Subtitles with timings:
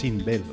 [0.00, 0.46] Sin velo.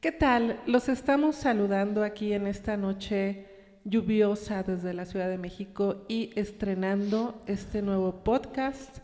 [0.00, 0.62] ¿Qué tal?
[0.64, 3.46] Los estamos saludando aquí en esta noche
[3.84, 9.00] lluviosa desde la Ciudad de México y estrenando este nuevo podcast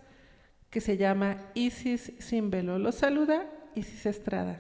[0.71, 2.79] que se llama Isis sin velo.
[2.79, 4.59] Los saluda Isis Estrada.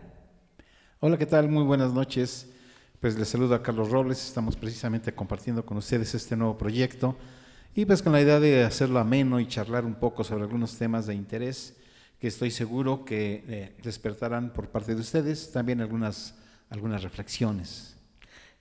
[1.00, 1.48] Hola, ¿qué tal?
[1.48, 2.52] Muy buenas noches.
[3.00, 4.22] Pues les saludo a Carlos Robles.
[4.22, 7.16] Estamos precisamente compartiendo con ustedes este nuevo proyecto
[7.74, 11.06] y pues con la idea de hacerlo ameno y charlar un poco sobre algunos temas
[11.06, 11.76] de interés
[12.18, 16.34] que estoy seguro que eh, despertarán por parte de ustedes también algunas,
[16.70, 17.96] algunas reflexiones.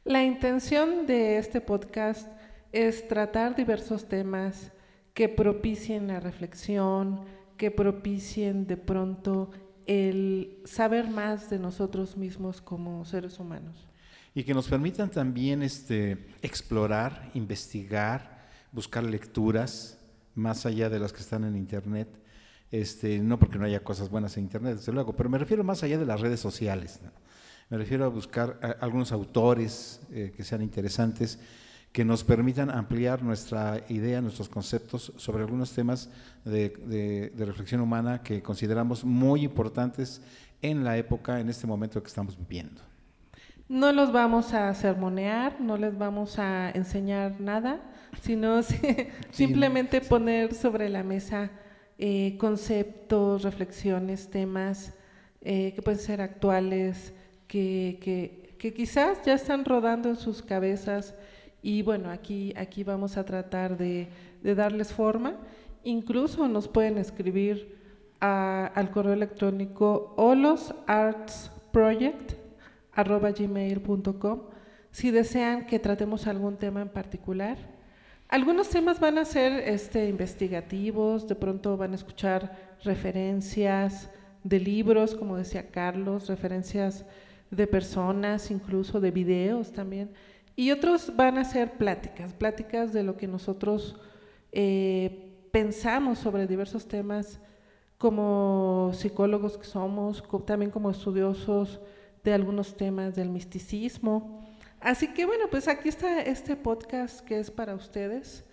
[0.03, 2.27] La intención de este podcast
[2.71, 4.71] es tratar diversos temas
[5.13, 7.21] que propicien la reflexión,
[7.57, 9.51] que propicien de pronto
[9.85, 13.87] el saber más de nosotros mismos como seres humanos.
[14.33, 18.30] Y que nos permitan también este, explorar, investigar,
[18.71, 19.97] buscar lecturas
[20.35, 22.07] más allá de las que están en Internet.
[22.71, 25.83] Este, no porque no haya cosas buenas en Internet, desde luego, pero me refiero más
[25.83, 27.01] allá de las redes sociales.
[27.69, 31.39] Me refiero a buscar algunos autores eh, que sean interesantes,
[31.91, 36.09] que nos permitan ampliar nuestra idea, nuestros conceptos sobre algunos temas
[36.45, 40.21] de, de reflexión humana que consideramos muy importantes
[40.61, 42.81] en la época, en este momento que estamos viviendo.
[43.71, 47.79] No los vamos a sermonear, no les vamos a enseñar nada,
[48.21, 48.61] sino
[49.31, 51.51] simplemente poner sobre la mesa
[51.97, 54.93] eh, conceptos, reflexiones, temas
[55.39, 57.13] eh, que pueden ser actuales,
[57.47, 57.97] que,
[58.59, 61.15] que, quizás ya están rodando en sus cabezas
[61.61, 64.09] y bueno, aquí, aquí vamos a tratar de,
[64.43, 65.37] de darles forma.
[65.85, 67.77] Incluso nos pueden escribir
[68.19, 70.13] al correo electrónico
[72.95, 74.41] holosartsproject.gmail.com
[74.91, 77.57] si desean que tratemos algún tema en particular
[78.31, 84.09] algunos temas van a ser este, investigativos, de pronto van a escuchar referencias
[84.41, 87.03] de libros, como decía Carlos, referencias
[87.49, 90.11] de personas, incluso de videos también.
[90.55, 93.97] Y otros van a ser pláticas, pláticas de lo que nosotros
[94.53, 97.37] eh, pensamos sobre diversos temas
[97.97, 101.81] como psicólogos que somos, también como estudiosos
[102.23, 104.41] de algunos temas del misticismo
[104.81, 108.43] Así que bueno, pues aquí está este podcast que es para ustedes,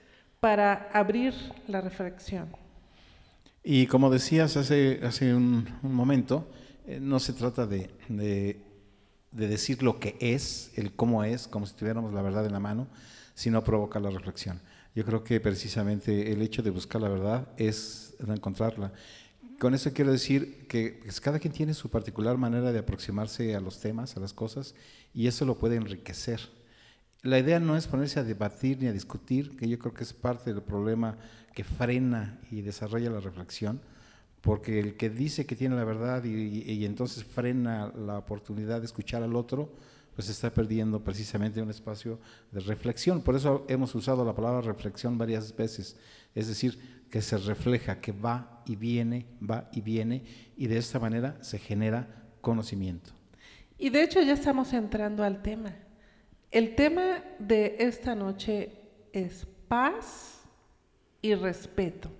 [0.40, 1.32] para abrir
[1.66, 2.54] la reflexión.
[3.64, 6.46] Y como decías hace, hace un, momento,
[6.86, 8.60] eh, no se trata de, de,
[9.32, 12.88] decir lo que es, el cómo es, como si tuviéramos la verdad en la mano,
[13.34, 14.60] sino provocar la reflexión.
[14.94, 18.92] Yo creo que precisamente el hecho de buscar la verdad es encontrarla.
[19.58, 23.60] Con eso quiero decir que pues, cada quien tiene su particular manera de aproximarse a
[23.60, 24.76] los temas, a las cosas,
[25.12, 26.40] y eso lo puede enriquecer.
[27.22, 30.12] La idea no es ponerse a debatir ni a discutir, que yo creo que es
[30.12, 31.18] parte del problema
[31.54, 33.80] que frena y desarrolla la reflexión,
[34.42, 39.24] porque el que dice que tiene la verdad y, entonces frena la oportunidad de escuchar
[39.24, 39.74] al otro,
[40.14, 42.20] pues está perdiendo precisamente un espacio
[42.52, 43.22] de reflexión.
[43.22, 45.96] Por eso hemos usado la palabra reflexión varias veces,
[46.36, 50.24] es decir, que se refleja, que va y viene, va y viene,
[50.56, 53.10] y de esta manera se genera conocimiento.
[53.78, 55.74] Y de hecho ya estamos entrando al tema.
[56.50, 58.72] El tema de esta noche
[59.12, 60.42] es paz
[61.22, 62.10] y respeto.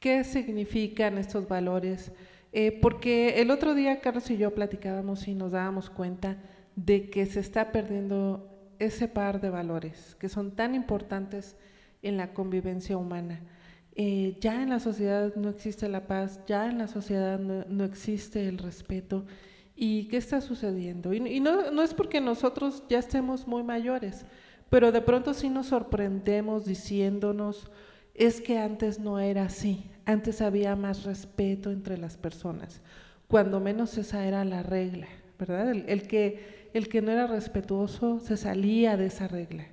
[0.00, 2.12] ¿Qué significan estos valores?
[2.52, 6.38] Eh, porque el otro día Carlos y yo platicábamos y nos dábamos cuenta
[6.76, 11.56] de que se está perdiendo ese par de valores que son tan importantes
[12.02, 13.40] en la convivencia humana.
[13.96, 18.48] Eh, ya en la sociedad no existe la paz, ya en la sociedad no existe
[18.48, 19.24] el respeto
[19.76, 21.12] ¿Y qué está sucediendo?
[21.12, 24.24] Y, no, es porque nosotros ya estemos muy mayores,
[24.70, 27.70] pero de pronto sí nos sorprendemos diciéndonos,
[28.14, 32.82] es que antes no era así, antes había más respeto entre las personas,
[33.26, 35.08] cuando menos esa era la regla,
[35.40, 35.72] ¿verdad?
[35.72, 39.66] El, que, el que no era respetuoso se salía de esa regla.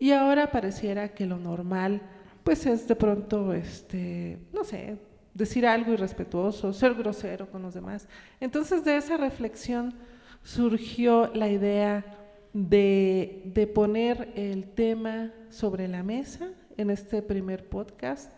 [0.00, 2.02] Y ahora pareciera que lo normal,
[2.44, 4.96] pues es de pronto, este, no sé,
[5.34, 8.08] decir algo irrespetuoso, ser grosero con los demás.
[8.40, 9.94] Entonces de esa reflexión
[10.42, 12.04] surgió la idea
[12.52, 18.32] de, poner el tema sobre la mesa en este primer podcast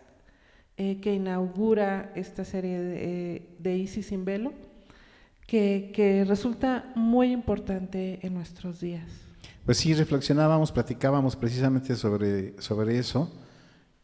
[0.76, 4.52] eh, que inaugura esta serie de, de Isis sin velo,
[5.46, 9.10] que, que, resulta muy importante en nuestros días.
[9.64, 13.30] Pues sí, reflexionábamos, platicábamos precisamente sobre, sobre eso.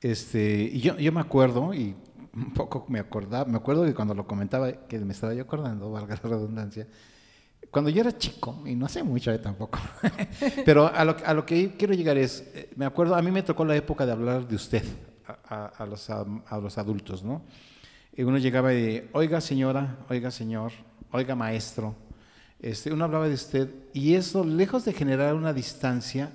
[0.00, 1.97] Este, y yo, yo me acuerdo, y
[2.35, 5.91] un poco me acordaba, me acuerdo que cuando lo comentaba, que me estaba yo acordando,
[5.93, 6.87] valga la redundancia,
[7.71, 9.79] cuando yo era chico, y no hace mucho eh, tampoco,
[10.65, 13.43] pero a lo, a lo, que quiero llegar es, eh, me acuerdo, a mí me
[13.43, 14.85] tocó la época de hablar de usted,
[15.49, 17.43] a, los, a los, adultos, ¿no?
[18.17, 20.73] Y uno llegaba y, oiga señora, oiga señor,
[21.12, 21.95] oiga maestro,
[22.61, 26.33] este, uno hablaba de usted y eso, lejos de generar una distancia,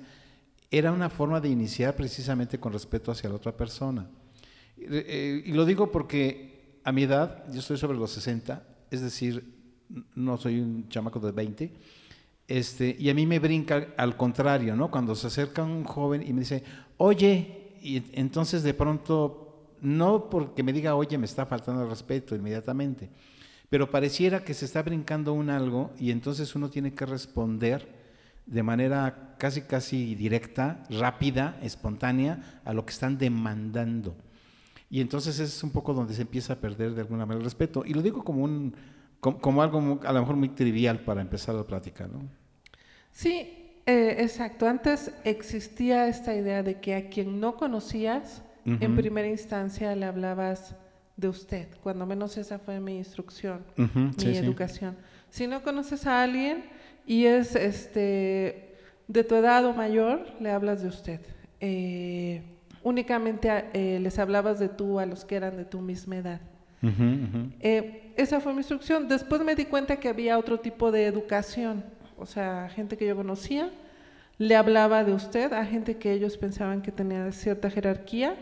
[0.78, 4.08] era una forma de iniciar precisamente con respeto hacia la otra persona.
[4.76, 9.54] Eh, y lo digo porque a mi edad, yo estoy sobre los 60, es decir,
[10.14, 11.72] no soy un chamaco de 20,
[12.48, 14.90] este, y a mí me brinca al contrario, ¿no?
[14.90, 16.62] Cuando se acerca un joven y me dice,
[16.96, 22.34] oye, y entonces de pronto, no porque me diga, oye, me está faltando el respeto
[22.34, 23.10] inmediatamente,
[23.70, 27.93] pero pareciera que se está brincando un algo y entonces uno tiene que responder
[28.46, 34.16] de manera casi casi directa, rápida, espontánea a lo que están demandando.
[34.90, 37.84] Y entonces es un poco donde se empieza a perder de alguna manera el respeto.
[37.84, 38.74] Y lo digo como un
[39.20, 42.28] como, algo a lo mejor muy trivial para empezar la plática, ¿no?
[43.10, 44.66] Sí, eh, exacto.
[44.66, 50.74] Antes existía esta idea de que a quien no conocías, en primera instancia le hablabas
[51.16, 51.68] de usted.
[51.82, 54.96] Cuando menos esa fue mi instrucción, mi educación.
[55.30, 56.64] Si no conoces a alguien
[57.06, 58.76] y es este
[59.08, 61.20] de tu edad o mayor, le hablas de usted.
[61.60, 62.42] Eh,
[62.82, 66.40] únicamente eh, les hablabas de tú a los que eran de tu misma edad.
[67.60, 69.08] Eh, esa fue mi instrucción.
[69.08, 71.82] Después me di cuenta que había otro tipo de educación.
[72.18, 73.70] O sea, gente que yo conocía
[74.38, 78.36] le hablaba de usted, a gente que ellos pensaban que tenía cierta jerarquía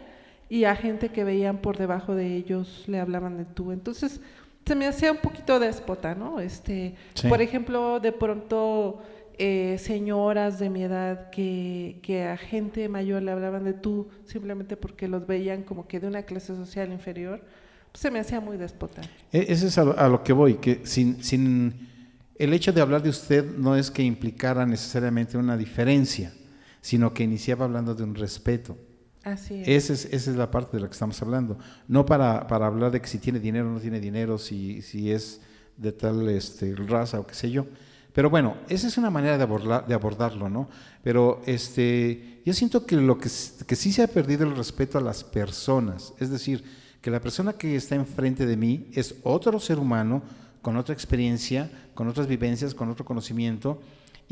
[0.49, 3.73] y a gente que veían por debajo de ellos le hablaban de tú.
[3.73, 4.21] Entonces,
[4.67, 6.41] se me hacía un poquito déspota, ¿no?
[6.41, 6.95] Este,
[7.29, 9.03] Por ejemplo, de pronto
[9.39, 14.77] eh, señoras de mi edad que, que, a gente mayor le hablaban de tú simplemente
[14.77, 17.43] porque los veían como que de una clase social inferior,
[17.91, 19.03] pues se me hacía muy déspota.
[19.33, 21.89] E, ese es a lo, que voy, que sin, sin
[22.37, 26.33] el hecho de hablar de usted no es que implicara necesariamente una diferencia,
[26.81, 28.77] sino que iniciaba hablando de un respeto.
[29.25, 29.91] Así es.
[29.91, 30.27] Esa, es.
[30.29, 31.59] la parte de la que estamos hablando.
[31.89, 35.11] No para, para hablar de que si tiene dinero o no tiene dinero, si, si
[35.11, 35.41] es
[35.77, 37.67] de tal este, raza o qué sé yo.
[38.13, 40.69] Pero bueno, esa es una manera de, abordar, de abordarlo, ¿no?
[41.03, 43.31] Pero este, yo siento que lo que,
[43.67, 46.63] que sí se ha perdido el respeto a las personas, es decir,
[47.01, 50.23] que la persona que está enfrente de mí es otro ser humano
[50.61, 53.81] con otra experiencia, con otras vivencias, con otro conocimiento,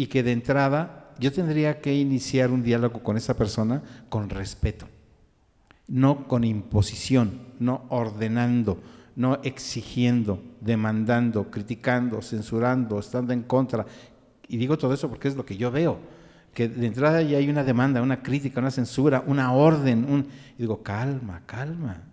[0.00, 4.88] y que de entrada yo tendría que iniciar un diálogo con esa persona con respeto,
[5.88, 8.80] no con imposición, no ordenando,
[9.14, 13.84] no exigiendo, demandando, criticando, censurando, estando en contra.
[14.48, 15.98] Y digo todo eso porque es lo que yo veo,
[16.54, 20.10] que de entrada ya hay una demanda, una crítica, una censura, una orden.
[20.10, 20.28] Un...
[20.56, 22.04] Y digo, calma, calma.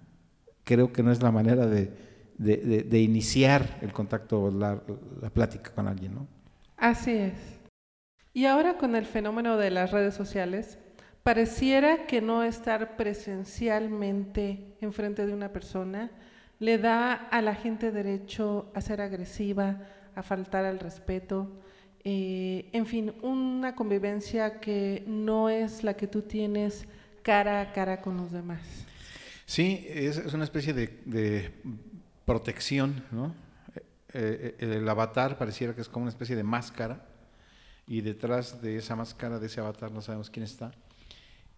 [0.65, 1.93] Creo que no es la manera de,
[2.37, 4.77] de, iniciar el contacto, la,
[5.21, 6.27] la plática con alguien, ¿no?
[6.75, 7.56] Así es.
[8.37, 10.77] Y ahora con el fenómeno de las redes sociales,
[11.23, 16.11] pareciera que no estar presencialmente enfrente de una persona
[16.59, 19.81] le da a la gente derecho a ser agresiva,
[20.13, 21.51] a faltar al respeto,
[22.03, 26.85] eh, en fin, una convivencia que no es la que tú tienes
[27.23, 28.61] cara a cara con los demás.
[29.47, 31.53] Sí, es, una especie de,
[32.23, 33.33] protección, ¿no?
[34.13, 37.06] Eh, eh, el avatar pareciera que es como una especie de máscara
[37.87, 40.71] y detrás de esa máscara, de ese avatar, no sabemos quién está.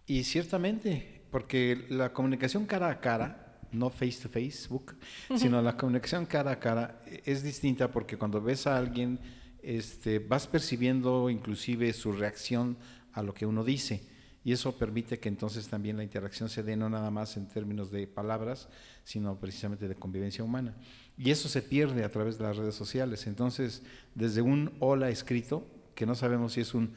[0.06, 4.96] Y ciertamente, porque la comunicación cara a cara, no face to Facebook,
[5.36, 9.18] sino la comunicación cara a cara es distinta porque cuando ves a alguien,
[9.62, 12.76] este, vas percibiendo inclusive su reacción
[13.12, 14.08] a lo que uno dice.
[14.42, 17.90] Y eso permite que entonces también la interacción se dé no nada más en términos
[17.90, 18.68] de palabras,
[19.04, 20.74] sino precisamente de convivencia humana.
[21.18, 23.26] Y eso se pierde a través de las redes sociales.
[23.26, 23.82] Entonces,
[24.14, 25.66] desde un hola escrito,
[26.00, 26.94] que no sabemos si es un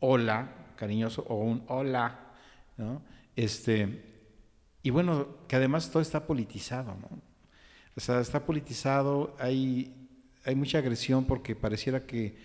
[0.00, 2.32] hola cariñoso o un hola,
[2.78, 3.00] ¿no?
[3.36, 4.02] Este,
[4.82, 7.08] y bueno, que además todo está politizado, ¿no?
[7.96, 10.08] O sea, está politizado, hay,
[10.44, 12.36] hay mucha agresión porque pareciera que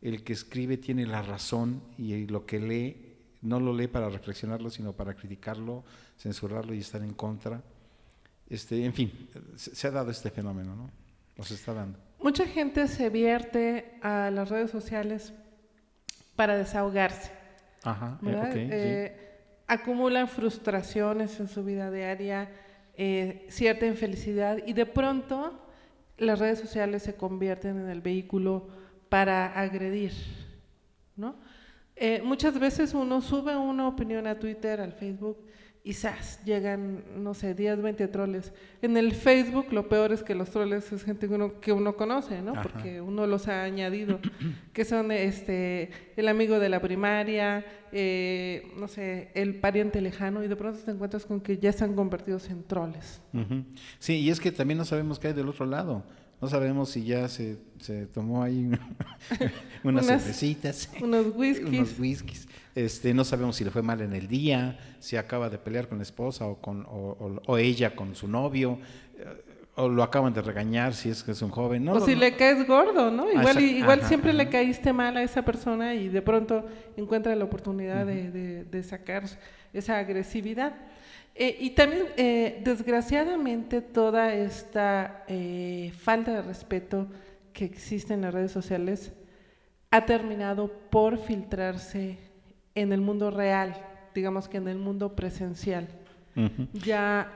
[0.00, 4.70] el que escribe tiene la razón y lo que lee no lo lee para reflexionarlo,
[4.70, 5.84] sino para criticarlo,
[6.18, 7.62] censurarlo y estar en contra.
[8.48, 10.90] Este, en fin, se, ha dado este fenómeno, ¿no?
[11.36, 11.98] Nos está dando.
[12.24, 15.34] Mucha gente se vierte a las redes sociales
[16.34, 17.30] para desahogarse.
[17.82, 22.48] Ajá, eh, Acumulan frustraciones en su vida diaria,
[22.96, 25.68] eh, cierta infelicidad y de pronto
[26.16, 28.68] las redes sociales se convierten en el vehículo
[29.10, 30.14] para agredir,
[31.16, 31.36] ¿no?
[31.94, 35.44] Eh, muchas veces uno sube una opinión a Twitter, al Facebook,
[35.86, 36.40] y ¡zas!
[36.46, 38.54] llegan, no sé, 10, 20 troles.
[38.80, 41.94] En el Facebook lo peor es que los troles es gente que uno, que uno
[41.94, 42.52] conoce, ¿no?
[42.52, 42.62] Ajá.
[42.62, 44.18] Porque uno los ha añadido,
[44.72, 50.48] que son este, el amigo de la primaria, eh, no sé, el pariente lejano, y
[50.48, 53.20] de pronto te encuentras con que ya están convertidos en troles.
[53.98, 56.02] Sí, y es que también no sabemos qué hay del otro lado.
[56.40, 58.64] No sabemos si ya se, se tomó ahí
[59.84, 61.68] unas, Unas- cervecitas, Unos whiskies.
[61.68, 62.48] unos whiskies.
[62.74, 65.98] Este, no sabemos si le fue mal en el día, si acaba de pelear con
[65.98, 68.78] la esposa o, con, o, o- ella con su novio,
[69.16, 69.24] eh,
[69.76, 71.84] o lo acaban de regañar si es que es un joven.
[71.84, 72.20] No, o si no.
[72.20, 73.30] le caes gordo, ¿no?
[73.30, 74.52] Igual, Exact- igual ajá, siempre le ajá.
[74.52, 76.64] caíste mal a esa persona y de pronto
[76.96, 79.24] encuentra la oportunidad de, de- de sacar
[79.72, 80.74] esa agresividad.
[81.36, 87.08] Eh, y también, eh, desgraciadamente, toda esta eh, falta de respeto
[87.52, 89.12] que existe en las redes sociales
[89.90, 92.18] ha terminado por filtrarse
[92.74, 93.74] en el mundo real,
[94.14, 95.88] digamos que en el mundo presencial
[96.72, 97.30] ya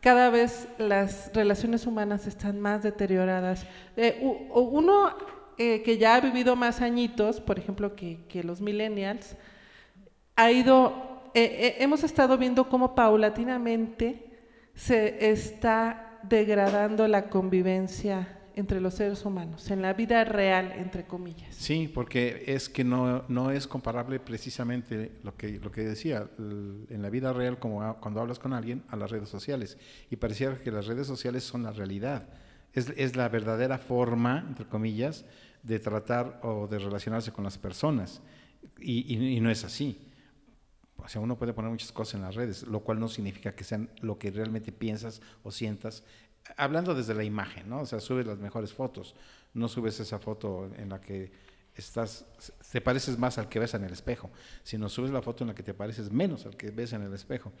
[0.00, 3.66] cada vez las relaciones humanas están más deterioradas.
[3.96, 4.20] Eh,
[4.52, 5.10] uno
[5.56, 9.36] eh, que ya ha vivido más añitos, por ejemplo, que, que los millennials,
[10.36, 14.30] ha ido, eh, hemos estado viendo cómo paulatinamente
[14.74, 21.54] se está degradando la convivencia entre los seres humanos, en la vida real, entre comillas.
[21.54, 27.02] Sí, porque es que no, no es comparable precisamente lo que, lo que decía, en
[27.02, 29.76] la vida real, como cuando hablas con alguien, a las redes sociales.
[30.10, 32.28] Y pareciera que las redes sociales son la realidad.
[32.72, 35.24] Es, es la verdadera forma, entre comillas,
[35.62, 38.20] de tratar o de relacionarse con las personas.
[38.80, 39.98] Y- y no es así.
[40.96, 43.62] O sea, uno puede poner muchas cosas en las redes, lo cual no significa que
[43.64, 46.02] sean lo que realmente piensas o sientas.
[46.56, 47.80] Hablando desde la imagen, ¿no?
[47.80, 49.14] O sea, subes las mejores fotos,
[49.54, 51.32] no subes esa foto en la que
[51.74, 52.26] estás,
[52.70, 54.30] te pareces más al que ves en el espejo,
[54.62, 57.12] sino subes la foto en la que te pareces menos al que ves en el
[57.14, 57.52] espejo.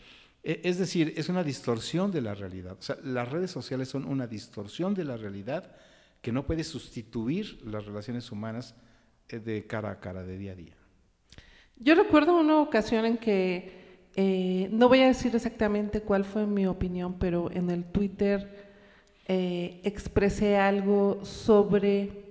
[0.42, 2.76] E- Es decir, es una distorsión de la realidad.
[2.78, 5.74] O sea, las redes sociales son una distorsión de la realidad
[6.20, 8.74] que no puede sustituir las relaciones humanas
[9.28, 10.76] eh, de cara a cara, de día a día.
[11.76, 16.66] Yo recuerdo una ocasión en que, eh, no voy a decir exactamente cuál fue mi
[16.66, 18.63] opinión, pero en el Twitter
[19.26, 22.22] eh, expresé algo sobre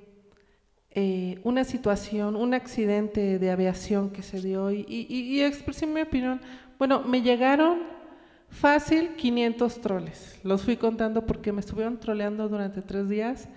[0.91, 6.01] eh, una situación, un accidente de aviación que se dio y, y- y expresé mi
[6.01, 6.39] opinión.
[6.77, 7.79] Bueno, me llegaron
[8.49, 10.39] fácil 500 troles.
[10.43, 13.49] Los fui contando porque me estuvieron troleando durante tres días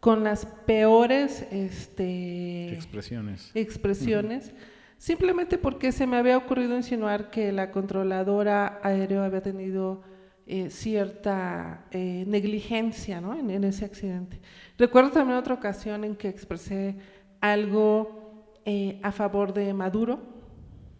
[0.00, 3.50] con las peores este, Expresiones.
[3.54, 4.52] expresiones,
[4.98, 10.02] simplemente porque se me había ocurrido insinuar que la controladora aérea había tenido
[10.44, 13.38] eh, cierta eh, negligencia ¿no?
[13.38, 14.40] en, ese accidente.
[14.76, 16.96] Recuerdo también otra ocasión en que expresé
[17.40, 20.18] algo eh, a favor de Maduro,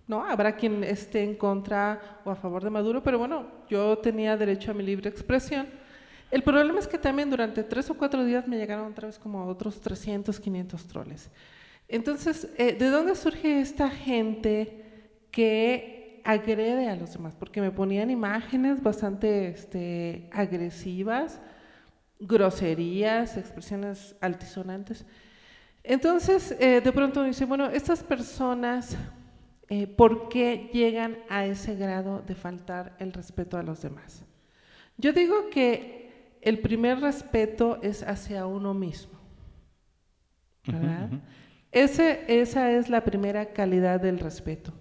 [0.07, 0.25] ¿no?
[0.25, 4.71] Habrá quien esté en contra o a favor de Maduro, pero bueno, yo tenía derecho
[4.71, 5.67] a mi libre expresión.
[6.31, 9.45] El problema es que también durante tres o cuatro días me llegaron otra vez como
[9.47, 11.31] otros 300, 500 troles.
[11.89, 14.85] Entonces, ¿de dónde surge esta gente
[15.33, 17.35] que agrede a los demás?
[17.37, 21.41] Porque me ponían imágenes bastante este, agresivas,
[22.21, 25.07] groserías, expresiones altisonantes.
[25.85, 28.97] Entonces, eh, de pronto uno dice, bueno, estas personas,
[29.69, 34.25] eh, ¿por qué llegan a ese grado de faltar el respeto a los demás?
[34.99, 39.19] Yo digo que el primer respeto es hacia uno mismo,
[40.67, 41.11] ¿verdad?
[41.73, 44.73] Ese- esa es la primera calidad del respeto.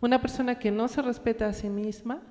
[0.00, 2.22] Una persona que no se respeta a sí misma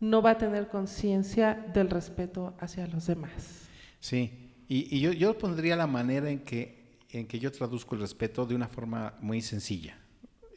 [0.00, 3.68] no va a tener conciencia del respeto hacia los demás.
[4.00, 8.00] Sí, y, y yo, yo pondría la manera en que, en que yo traduzco el
[8.00, 9.96] respeto de una forma muy sencilla.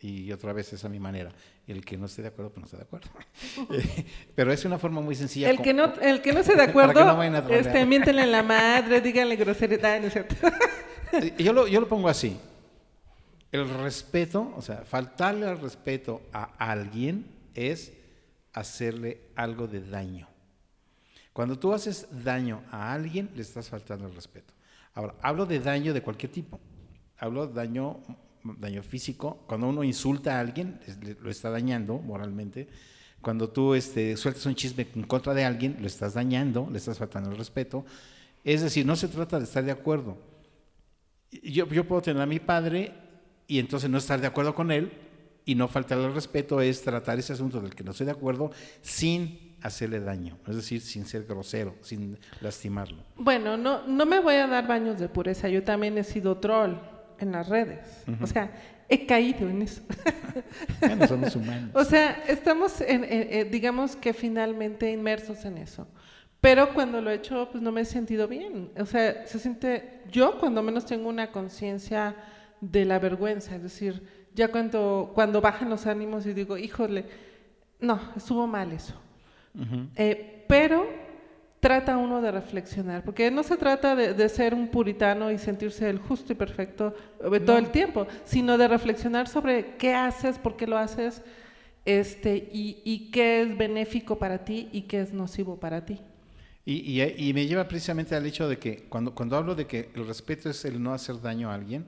[0.01, 1.31] Y otra vez es a mi manera.
[1.67, 3.09] El que no esté de acuerdo, pues no está de acuerdo.
[3.71, 5.50] Eh, Pero es una forma muy sencilla.
[5.50, 9.01] El que no, el que no esté de acuerdo, no este, miéntenle en la madre,
[9.01, 10.35] díganle grosería, no es cierto.
[11.38, 12.35] Yo lo, yo lo pongo así.
[13.55, 17.93] El respeto, o sea, faltarle al respeto a alguien es
[18.51, 20.27] hacerle algo de daño.
[21.31, 24.53] Cuando tú haces daño a alguien, le estás faltando el respeto.
[24.93, 26.59] Ahora, hablo de daño de cualquier tipo.
[27.17, 28.01] Hablo de daño,
[28.43, 29.45] daño físico.
[29.47, 30.81] Cuando uno insulta a alguien,
[31.21, 32.67] lo está dañando moralmente.
[33.21, 36.97] Cuando tú este, sueltas un chisme en contra de alguien, lo estás dañando, le estás
[36.97, 37.85] faltando el respeto.
[38.43, 40.17] Es decir, no se trata de estar de acuerdo.
[41.31, 43.04] Yo, yo puedo tener a mi padre
[43.47, 44.91] y entonces no estar de acuerdo con él
[45.45, 48.51] y no faltarle el respeto es tratar ese asunto del que no estoy de acuerdo
[48.81, 53.03] sin hacerle daño, es decir, sin ser grosero, sin lastimarlo.
[53.15, 56.75] Bueno, no, no me voy a dar baños de pureza, yo también he sido troll.
[57.19, 58.03] en las redes.
[58.21, 58.51] O sea,
[58.89, 59.81] he caído en eso.
[60.79, 61.71] bueno, somos humanos.
[61.73, 65.87] o sea, estamos, en, digamos que finalmente inmersos en eso.
[66.41, 68.69] Pero cuando lo he hecho, pues no me he sentido bien.
[68.77, 72.15] O sea, se siente, yo cuando menos tengo una conciencia
[72.62, 77.05] de la vergüenza, es decir, ya cuando, cuando bajan los ánimos y digo, híjole,
[77.79, 78.93] no, estuvo mal eso.
[79.95, 80.85] Eh, pero
[81.62, 85.97] trata uno de reflexionar, porque no se trata de, ser un puritano y sentirse el
[85.97, 90.67] justo y perfecto eh, todo el tiempo, sino de reflexionar sobre qué haces, por qué
[90.67, 91.24] lo haces,
[91.85, 96.01] este, y, qué es benéfico para ti y qué es nocivo para ti.
[96.65, 100.07] Y, y, me lleva precisamente al hecho de que cuando, cuando hablo de que el
[100.07, 101.85] respeto es el no hacer daño a alguien,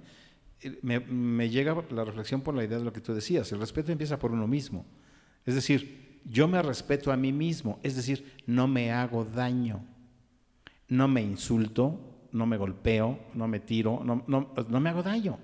[0.82, 3.92] me, me llega la reflexión por la idea de lo que tú decías, el respeto
[3.92, 4.86] empieza por uno mismo.
[5.46, 9.86] Es decir, yo me respeto a mí mismo, es decir, no me hago daño,
[10.90, 15.40] no me insulto, no me golpeo, no me tiro, no, no, no me hago daño.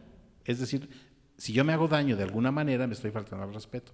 [0.46, 0.90] Es decir,
[1.38, 3.94] si yo me hago daño de alguna manera, me estoy faltando al respeto.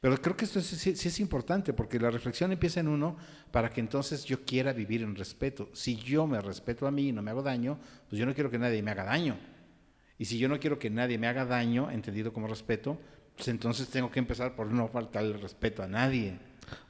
[0.00, 3.16] Pero creo que esto sí, es importante porque la reflexión empieza en uno
[3.50, 5.68] para que entonces yo quiera vivir en respeto.
[5.74, 8.50] Si yo me respeto a mí y no me hago daño, pues yo no quiero
[8.50, 9.36] que nadie me haga daño.
[10.20, 12.98] Y si yo no quiero que nadie me haga daño, entendido como respeto,
[13.34, 16.38] pues entonces tengo que empezar por no faltar el respeto a nadie.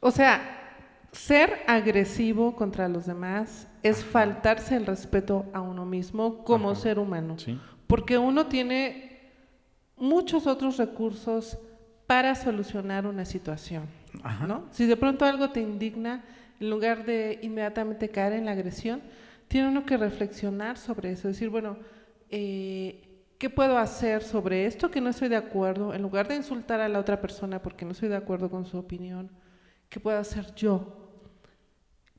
[0.01, 0.77] O sea,
[1.13, 7.37] ser agresivo contra los demás es faltarse el respeto a uno mismo como ser humano.
[7.87, 9.31] Porque uno tiene
[9.97, 11.57] muchos otros recursos
[12.09, 13.85] para solucionar una situación.
[14.45, 14.67] ¿no?
[14.73, 16.25] Si de pronto algo te indigna,
[16.59, 19.01] en lugar de inmediatamente caer en la agresión,
[19.47, 21.77] tiene uno que reflexionar sobre eso, decir, bueno,
[22.29, 23.07] eh,
[23.41, 25.95] ¿Qué puedo hacer sobre esto que no estoy de acuerdo?
[25.95, 28.77] En lugar de insultar a la otra persona porque no estoy de acuerdo con su
[28.77, 29.31] opinión,
[29.89, 31.11] ¿qué puedo hacer yo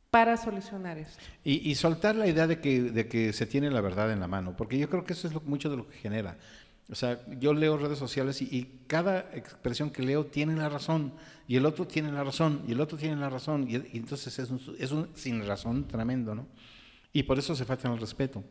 [0.10, 1.24] para solucionar esto?
[1.44, 4.58] Y, soltar la idea de que, de que se tiene la verdad en la mano,
[4.58, 6.40] porque yo creo que eso es lo, mucho de lo que genera.
[6.90, 11.13] O sea, yo leo redes sociales y, cada expresión que leo tiene la razón,
[11.48, 14.50] y el otro tiene la razón, y el otro tiene la razón, y, entonces es
[14.50, 16.48] un, es un sin razón tremendo, ¿no?
[17.14, 18.44] Y por eso se falta el respeto.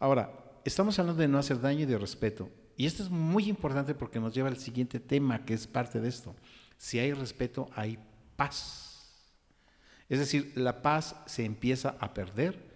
[0.00, 2.48] Ahora, estamos hablando de no hacer daño y de respeto.
[2.76, 6.08] Y esto es muy importante porque nos lleva al siguiente tema que es parte de
[6.08, 6.34] esto.
[6.76, 7.98] Si hay respeto, hay
[8.36, 9.10] paz.
[10.08, 12.68] Es decir, la paz se empieza a perder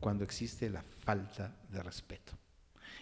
[0.00, 2.32] cuando existe la falta de respeto.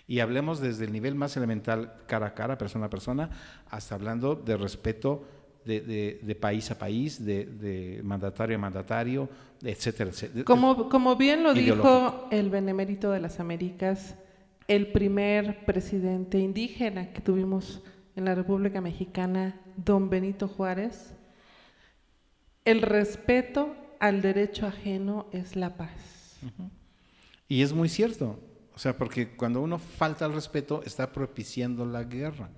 [0.06, 3.30] Y hablemos desde el nivel más elemental, cara a cara, persona a persona,
[3.68, 5.26] hasta hablando de respeto
[5.66, 9.28] de, país a país, de, mandatario a mandatario,
[9.62, 10.44] etcétera, etcétera.
[10.44, 14.14] Como, como bien lo dijo el Benemérito de las Américas,
[14.68, 17.82] el primer presidente indígena que tuvimos
[18.16, 21.14] en la República Mexicana, don Benito Juárez,
[22.64, 26.38] el respeto al derecho ajeno es la paz.
[27.48, 28.40] Y es muy cierto,
[28.74, 32.50] o sea, porque cuando uno falta al respeto está propiciando la guerra.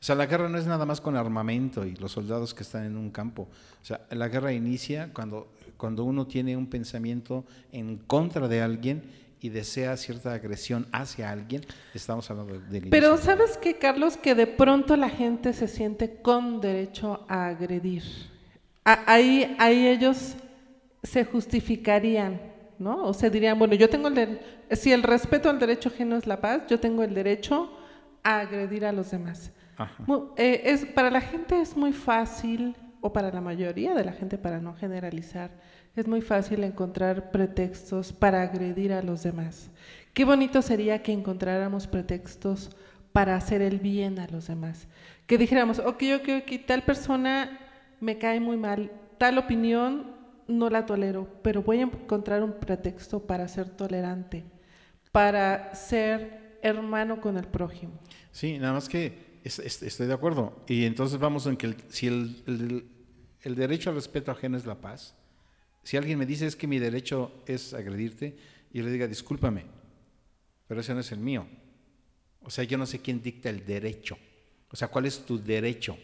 [0.00, 2.84] O sea, la guerra no es nada más con armamento y los soldados que están
[2.84, 3.48] en un campo.
[3.82, 9.02] O sea, la guerra inicia cuando, cuando uno tiene un pensamiento en contra de alguien
[9.40, 11.62] y desea cierta agresión hacia alguien,
[11.94, 12.82] estamos hablando de...
[12.82, 14.16] Pero ¿sabes qué, Carlos?
[14.16, 18.02] Que de pronto la gente se siente con derecho a agredir.
[18.84, 20.34] ahí, ahí ellos
[21.02, 22.40] se justificarían,
[22.78, 23.04] ¿no?
[23.04, 24.40] O sea, dirían, bueno, yo tengo el...
[24.72, 27.72] si el respeto al derecho ajeno es la paz, yo tengo el derecho
[28.22, 29.52] a agredir a los demás.
[30.36, 34.38] Eh, es, para la gente es muy fácil, o para la mayoría de la gente,
[34.38, 35.50] para no generalizar,
[36.00, 39.70] es muy fácil encontrar pretextos para agredir a los demás.
[40.14, 42.70] Qué bonito sería que encontráramos pretextos
[43.12, 44.86] para hacer el bien a los demás.
[45.26, 47.58] Que dijéramos, ok, ok, ok, tal persona
[48.00, 50.14] me cae muy mal, tal opinión
[50.46, 54.44] no la tolero, pero voy a encontrar un pretexto para ser tolerante,
[55.10, 57.92] para ser hermano con el prójimo.
[58.30, 60.64] Sí, nada más que estoy de acuerdo.
[60.68, 62.84] Y entonces vamos en que si el,
[63.42, 65.17] el derecho al respeto ajeno es la paz,
[65.82, 68.36] si alguien me dice es que mi derecho es agredirte,
[68.72, 69.64] yo le diga, discúlpame,
[70.66, 71.46] pero ese no es el mío.
[72.42, 74.16] O sea, yo no sé quién dicta el derecho.
[74.70, 75.98] O sea, ¿cuál es tu derecho?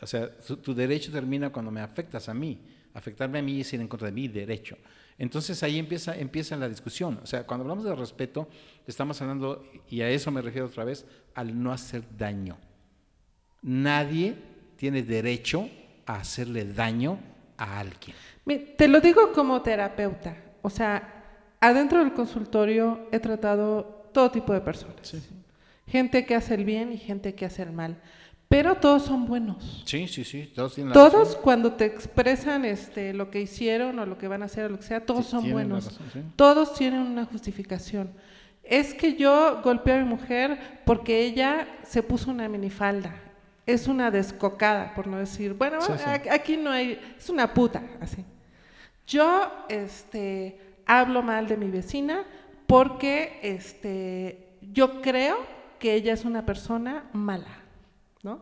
[0.00, 2.58] O sea, tu, derecho termina cuando me afectas a mí.
[2.94, 4.76] Afectarme a mí es ir en contra de mi derecho.
[5.18, 7.20] Entonces ahí empieza, empieza la discusión.
[7.22, 8.48] O sea, cuando hablamos de respeto,
[8.86, 12.56] estamos hablando, y a eso me refiero otra vez, al no hacer daño.
[13.62, 14.36] Nadie
[14.76, 15.68] tiene derecho
[16.06, 17.18] a hacerle daño
[17.58, 18.16] a alguien.
[18.76, 21.18] Te lo digo como terapeuta, o sea,
[21.60, 25.14] adentro del consultorio he tratado todo tipo de personas.
[25.86, 27.98] Gente que hace el bien y gente que hace el mal.
[28.48, 29.82] Pero todos son buenos.
[29.84, 30.50] Sí, sí, sí.
[30.54, 34.46] Todos, tienen todos cuando te expresan este, lo que hicieron o lo que van a
[34.46, 36.00] hacer o lo que sea, todos son buenos.
[36.34, 38.10] Todos tienen una justificación.
[38.62, 43.27] es que yo golpeé a mi mujer porque ella se puso una minifalda.
[43.68, 45.78] Es una descocada, por no decir, bueno,
[46.30, 48.24] aquí no hay, es una puta, así.
[49.06, 52.24] Yo este, hablo mal de mi vecina
[52.66, 55.36] porque este, yo creo
[55.78, 57.62] que ella es una persona mala,
[58.22, 58.40] ¿no?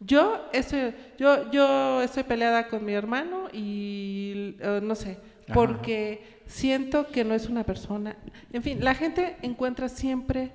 [0.00, 5.18] Yo estoy, yo, yo estoy peleada con mi hermano y eh, no sé,
[5.52, 8.16] porque siento que no es una persona.
[8.54, 10.50] En fin, la gente encuentra siempre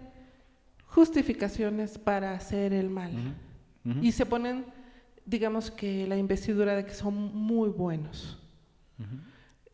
[0.88, 3.12] justificaciones para hacer el mal
[4.02, 4.66] y se ponen,
[5.26, 8.38] digamos que la investidura de que son muy buenos.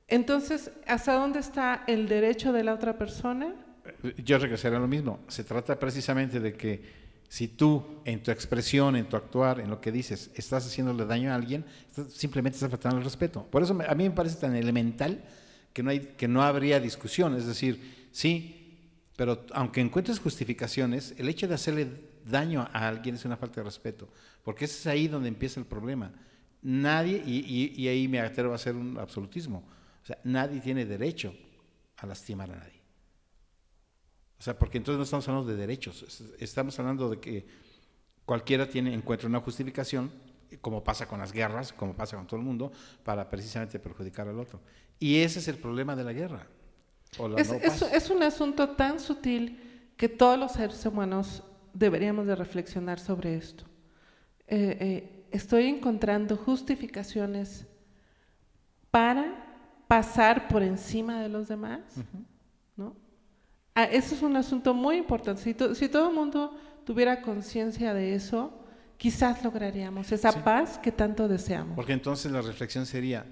[0.08, 3.56] Entonces, ¿hasta dónde está el derecho de la otra persona?
[4.24, 5.20] Yo regresaría a lo mismo.
[5.28, 9.82] Se trata precisamente de que si tú en tu expresión, en tu actuar, en lo
[9.82, 11.66] que dices, estás haciéndole daño a alguien,
[12.10, 13.44] simplemente estás faltando el respeto.
[13.50, 15.24] Por eso a mí me parece tan elemental
[15.74, 17.36] que no, hay, que no habría discusión.
[17.36, 18.78] Es decir, sí,
[19.16, 21.88] pero aunque encuentres justificaciones, el hecho de hacerle
[22.26, 24.10] daño a alguien es una falta de respeto,
[24.44, 26.12] porque ese es ahí donde empieza el problema.
[26.62, 29.64] Nadie, y, y ahí me atrevo a hacer un absolutismo,
[30.02, 31.34] o sea, nadie tiene derecho
[31.98, 32.82] a lastimar a nadie.
[34.40, 37.48] O sea, porque entonces no estamos hablando de derechos, estamos hablando de que
[38.26, 40.12] cualquiera tiene, encuentra una justificación,
[40.60, 42.72] como pasa con las guerras, como pasa con todo el mundo,
[43.04, 44.60] para precisamente perjudicar al otro.
[45.00, 46.46] Y ese es el problema de la guerra.
[47.38, 53.66] es, un asunto tan sutil que todos los seres humanos deberíamos de reflexionar sobre esto.
[54.48, 57.66] Eh, eh, estoy encontrando justificaciones
[58.92, 59.44] para
[59.88, 61.82] pasar por encima de los demás,
[62.78, 62.96] ¿no?
[63.76, 65.42] Ah, eso es un asunto muy importante.
[65.42, 66.56] Si, todo el mundo
[66.86, 68.54] tuviera conciencia de eso,
[68.98, 71.76] quizás lograríamos esa paz que tanto deseamos.
[71.76, 73.26] Porque entonces la reflexión sería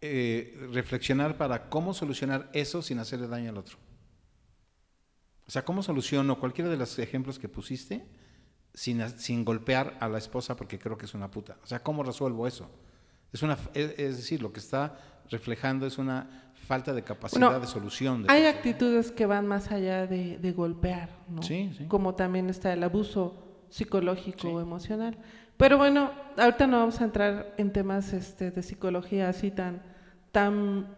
[0.00, 3.76] eh, reflexionar para cómo solucionar eso sin hacerle daño al otro.
[5.46, 8.06] O sea, ¿cómo soluciono cualquiera de los ejemplos que pusiste
[8.74, 11.56] sin, sin golpear a la esposa porque creo que es una puta?
[11.62, 12.68] O sea, ¿cómo resuelvo eso?
[13.32, 14.98] Es, una, es decir, lo que está
[15.30, 18.24] reflejando es una falta de capacidad de solución.
[18.28, 21.42] hay actitudes que van más allá de, golpear, ¿no?
[21.42, 21.86] Sí, sí.
[21.86, 25.18] Como también está el abuso psicológico o emocional.
[25.56, 29.82] Pero bueno, ahorita no vamos a entrar en temas este, de psicología así tan,
[30.32, 30.94] tan,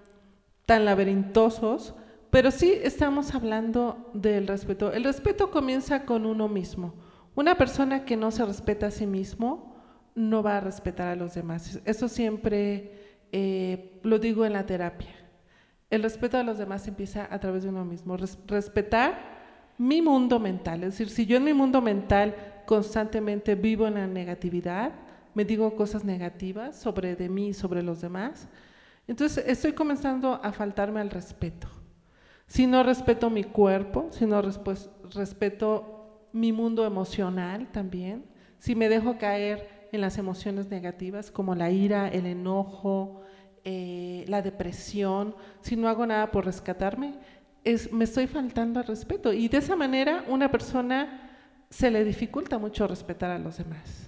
[0.66, 1.94] tan laberintosos,
[2.30, 4.92] pero sí estamos hablando del respeto.
[4.92, 6.94] El respeto comienza con uno mismo.
[7.34, 9.76] Una persona que no se respeta a sí mismo
[10.14, 11.80] no va a respetar a los demás.
[11.84, 15.14] Eso siempre eh, lo digo en la terapia.
[15.90, 18.16] El respeto a los demás empieza a través de uno mismo.
[18.46, 19.38] respetar
[19.78, 20.82] mi mundo mental.
[20.82, 22.34] Es decir, si yo en mi mundo mental
[22.66, 24.92] constantemente vivo en la negatividad,
[25.34, 28.48] me digo cosas negativas sobre de mí sobre los demás,
[29.06, 31.77] entonces estoy comenzando a faltarme al respeto.
[32.48, 38.24] Si no respeto mi cuerpo, si no respeto mi mundo emocional también,
[38.58, 43.22] si me dejo caer en las emociones negativas como la ira, el enojo,
[43.64, 47.14] eh, la depresión, si no hago nada por rescatarme,
[47.64, 49.32] es, me estoy faltando al respeto.
[49.32, 51.30] Y de esa manera una persona
[51.68, 54.07] se le dificulta mucho respetar a los demás,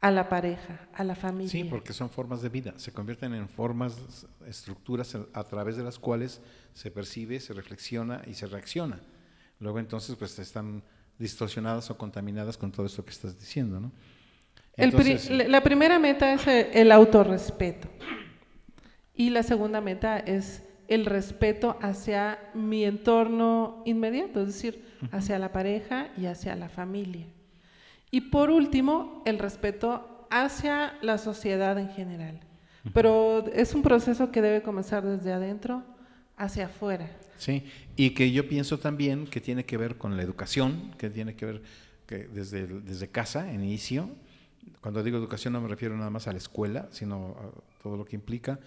[0.00, 1.50] a la pareja, a la familia.
[1.50, 5.98] Sí, porque son formas de vida, se convierten en formas, estructuras a través de las
[5.98, 6.40] cuales
[6.74, 9.00] se percibe, se reflexiona y se reacciona.
[9.58, 10.82] Luego entonces pues están
[11.18, 13.92] distorsionadas o contaminadas con todo esto que estás diciendo, ¿no?
[14.76, 17.88] la primera meta es el autorrespeto.
[19.14, 25.52] Y la segunda meta es el respeto hacia mi entorno inmediato, es decir, hacia la
[25.52, 27.26] pareja y hacia la familia.
[28.10, 32.40] Y por último, el respeto hacia la sociedad en general.
[32.92, 35.82] Pero es un proceso que debe comenzar desde adentro
[36.36, 37.10] hacia afuera.
[37.36, 37.64] Sí,
[37.96, 41.46] y que yo pienso también que tiene que ver con la educación, que tiene que
[41.46, 41.62] ver
[42.06, 44.08] que desde, desde casa, en inicio.
[44.80, 48.04] Cuando digo educación no me refiero nada más a la escuela, sino a todo lo
[48.04, 48.60] que implica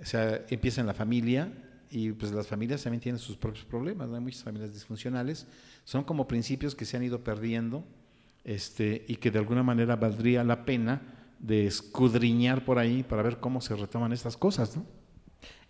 [0.00, 1.52] o sea, empieza en la familia
[1.90, 4.16] y pues las familias también tienen sus propios problemas, ¿no?
[4.16, 5.46] hay muchas familias disfuncionales,
[5.84, 7.84] son como principios que se han ido perdiendo
[8.44, 11.02] este, y que de alguna manera valdría la pena
[11.38, 14.76] de escudriñar por ahí para ver cómo se retoman estas cosas.
[14.76, 14.84] ¿no?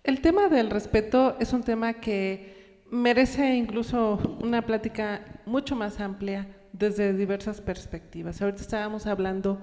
[0.02, 6.46] El tema del respeto es un tema que merece incluso una plática mucho más amplia
[6.72, 8.42] desde diversas perspectivas.
[8.42, 9.58] Ahorita estábamos hablando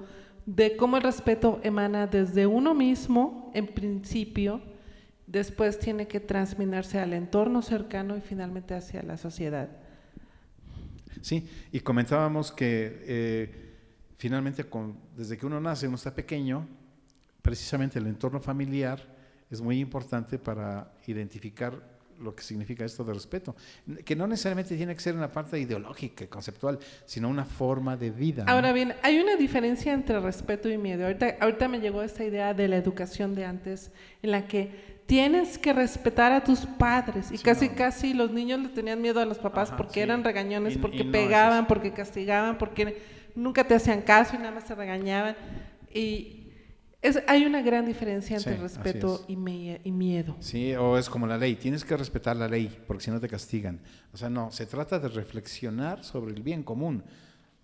[0.45, 4.62] de cómo el respeto emana desde uno mismo, en principio,
[5.28, 9.69] después tiene que transminarse al entorno cercano y finalmente hacia la sociedad.
[11.22, 13.72] Sí, y comentábamos que eh,
[14.18, 14.66] finalmente
[15.16, 16.68] desde que uno nace, uno está pequeño,
[17.42, 19.02] precisamente el entorno familiar
[19.50, 23.56] es muy importante para identificar lo que significa esto de respeto,
[24.06, 28.46] que no necesariamente tiene que ser una parte ideológica, conceptual, sino una forma de vida.
[28.48, 31.06] Ahora bien, hay una diferencia entre respeto y miedo.
[31.06, 35.58] Ahorita, ahorita me llegó esta idea de la educación de antes, en la que tienes
[35.58, 39.40] que respetar a tus padres y casi casi los niños le tenían miedo a los
[39.40, 43.02] papás porque eran regañones, porque pegaban, porque castigaban, porque
[43.36, 45.36] nunca te hacían caso y nada más te regañaban.
[45.94, 46.42] Y
[47.28, 50.38] hay una gran diferencia entre respeto y, miedo.
[50.40, 53.28] Sí, o es como la ley, tienes que respetar la ley, porque si no te
[53.28, 53.80] castigan.
[54.14, 57.04] O sea, no, se trata de reflexionar sobre el bien común.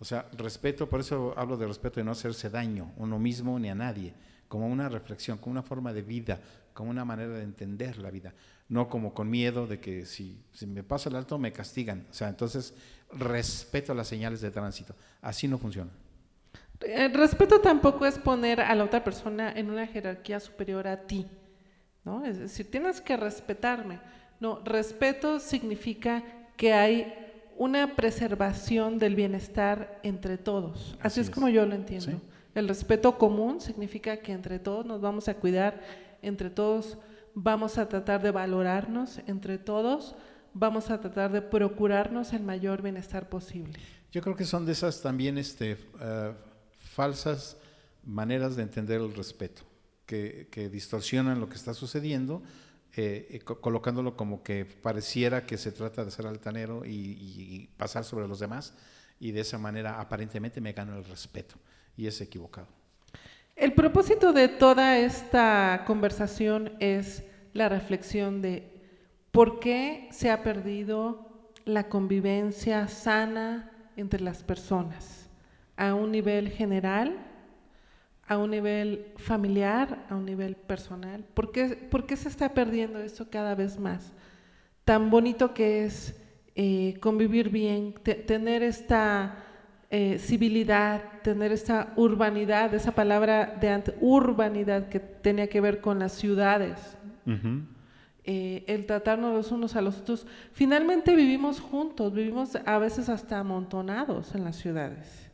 [0.00, 3.68] O sea, respeto, por eso hablo de respeto de no hacerse daño, uno mismo ni
[3.68, 4.12] a nadie,
[4.48, 6.40] como una reflexión, como una forma de vida,
[6.78, 8.32] como una manera de entender la vida,
[8.68, 12.06] no como con miedo de que si, si me pasa el alto me castigan.
[12.08, 12.72] O sea, entonces
[13.12, 14.94] respeto las señales de tránsito.
[15.20, 15.90] Así no funciona.
[16.80, 21.26] El respeto tampoco es poner a la otra persona en una jerarquía superior a ti,
[22.04, 22.24] ¿no?
[22.24, 23.98] Es decir, tienes que respetarme.
[24.38, 26.22] No, respeto significa
[26.56, 27.12] que hay
[27.56, 30.96] una preservación del bienestar entre todos.
[31.00, 32.20] Así, es, como yo lo entiendo.
[32.54, 35.80] El respeto común significa que entre todos nos vamos a cuidar,
[36.22, 36.98] entre todos
[37.34, 40.14] vamos a tratar de valorarnos, entre todos
[40.54, 43.78] vamos a tratar de procurarnos el mayor bienestar posible.
[44.10, 46.34] Yo creo que son de esas también este, uh,
[46.80, 47.56] falsas
[48.04, 49.62] maneras de entender el respeto,
[50.06, 52.42] que, distorsionan lo que está sucediendo,
[52.96, 58.38] eh, colocándolo como que pareciera que se trata de ser altanero y, pasar sobre los
[58.38, 58.74] demás,
[59.20, 61.56] y de esa manera aparentemente me gano el respeto,
[61.96, 62.68] y es equivocado.
[63.58, 68.70] El propósito de toda esta conversación es la reflexión de
[69.32, 75.28] por qué se ha perdido la convivencia sana entre las personas
[75.76, 77.18] a un nivel general,
[78.28, 81.24] a un nivel familiar, a un nivel personal.
[81.34, 84.12] ¿Por qué, se está perdiendo esto cada vez más?
[84.84, 86.16] Tan bonito que es
[86.54, 87.94] eh, convivir bien,
[88.24, 89.47] tener esta
[89.90, 96.12] eh, civilidad, tener esta urbanidad, esa palabra de urbanidad que tenía que ver con las
[96.12, 96.96] ciudades.
[98.24, 100.26] Eh, el tratarnos los unos a los otros.
[100.52, 105.28] Finalmente vivimos juntos, vivimos a veces hasta amontonados en las ciudades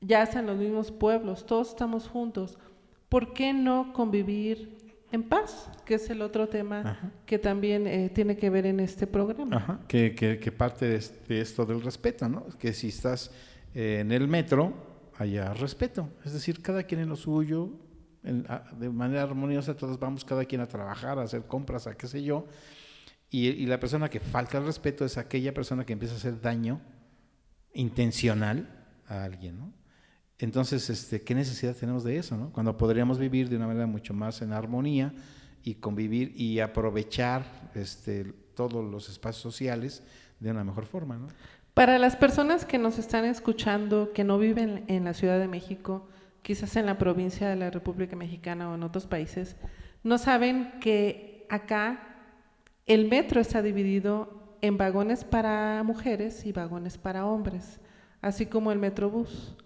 [0.00, 2.58] ya sean los mismos pueblos, todos estamos juntos.
[3.08, 4.76] ¿Por qué no convivir
[5.10, 5.70] en paz?
[5.84, 9.80] Que es el otro tema que también eh, tiene que ver en este programa.
[9.88, 12.46] Que, que, parte de, esto del respeto, ¿no?
[12.58, 13.30] Que si estás
[13.74, 14.72] eh, en el metro,
[15.16, 16.08] haya respeto.
[16.24, 17.70] Es decir, cada quien en lo suyo,
[18.22, 22.22] de manera armoniosa, todos vamos cada quien a trabajar, a hacer compras, a qué sé
[22.22, 22.46] yo.
[23.30, 26.40] Y, y la persona que falta el respeto es aquella persona que empieza a hacer
[26.40, 26.80] daño
[27.74, 28.68] intencional
[29.06, 29.78] a alguien, ¿no?
[30.38, 32.36] Entonces, este, ¿qué necesidad tenemos de eso?
[32.36, 32.52] ¿no?
[32.52, 35.12] Cuando podríamos vivir de una manera mucho más en armonía
[35.64, 40.04] y convivir y aprovechar este, todos los espacios sociales
[40.38, 41.18] de una mejor forma.
[41.18, 41.26] ¿no?
[41.78, 46.08] Para las personas que nos están escuchando, que no viven en la Ciudad de México,
[46.42, 49.54] quizás en la provincia de la República Mexicana o en otros países,
[50.02, 52.16] no saben que acá
[52.86, 57.78] el metro está dividido en vagones para mujeres y vagones para hombres,
[58.22, 59.56] así como el metrobús.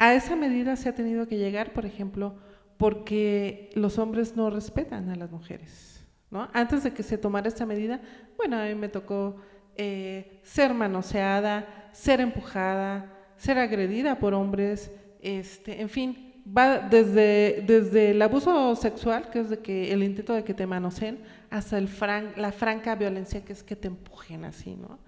[0.00, 2.34] A esa medida se ha tenido que llegar, por ejemplo,
[2.78, 6.04] porque los hombres no respetan a las mujeres.
[6.32, 6.48] ¿no?
[6.52, 8.00] Antes de que se tomara esta medida,
[8.36, 9.36] bueno, a mí me tocó
[9.76, 18.10] eh, ser manoseada, ser empujada, ser agredida por hombres, este, en fin, va desde, desde
[18.10, 21.18] el abuso sexual, que es de que el intento de que te manoseen,
[21.50, 21.88] hasta el
[22.36, 24.98] la franca violencia, que es que te empujen así, ¿no?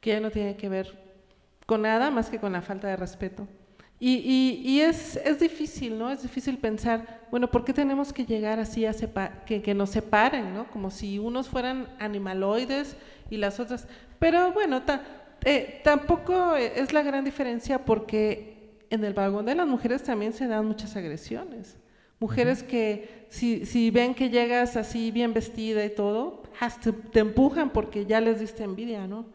[0.00, 1.06] Que ya no tiene que ver
[1.66, 3.48] con nada más que con la falta de respeto.
[3.98, 6.10] Y, y, es, es, difícil, ¿no?
[6.10, 8.92] Es difícil pensar, bueno, ¿por qué tenemos que llegar así a
[9.46, 10.70] que, que, nos separen, ¿no?
[10.70, 12.94] Como si unos fueran animaloides
[13.30, 13.86] y las otras.
[14.18, 14.82] Pero bueno,
[15.44, 20.46] eh, tampoco es la gran diferencia porque en el vagón de las mujeres también se
[20.46, 21.76] dan muchas agresiones.
[22.18, 27.70] Mujeres que si, si, ven que llegas así bien vestida y todo, hasta te empujan
[27.70, 29.26] porque ya les diste envidia, ¿no?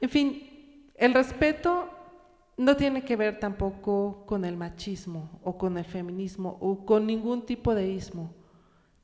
[0.00, 1.90] En fin, el respeto
[2.56, 7.46] no tiene que ver tampoco con el machismo o con el feminismo o con ningún
[7.46, 8.34] tipo de ismo.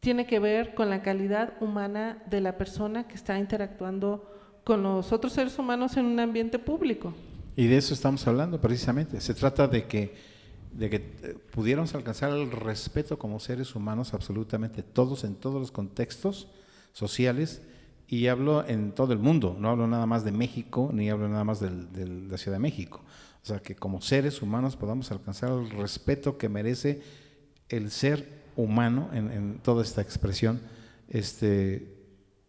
[0.00, 4.30] Tiene que ver con la calidad humana de la persona que está interactuando
[4.64, 7.14] con los otros seres humanos en un ambiente público.
[7.56, 9.20] Y de eso estamos hablando precisamente.
[9.20, 10.14] Se trata de que,
[10.72, 15.70] de que eh, pudiéramos alcanzar el respeto como seres humanos absolutamente todos, en todos los
[15.70, 16.48] contextos
[16.92, 17.62] sociales,
[18.08, 21.44] y hablo en todo el mundo, no hablo nada más de México, ni hablo nada
[21.44, 21.70] más de
[22.28, 23.02] la Ciudad de México.
[23.42, 27.02] O sea, que como seres humanos podamos alcanzar el respeto que merece
[27.68, 30.60] el ser humano en, toda esta expresión,
[31.08, 31.94] este,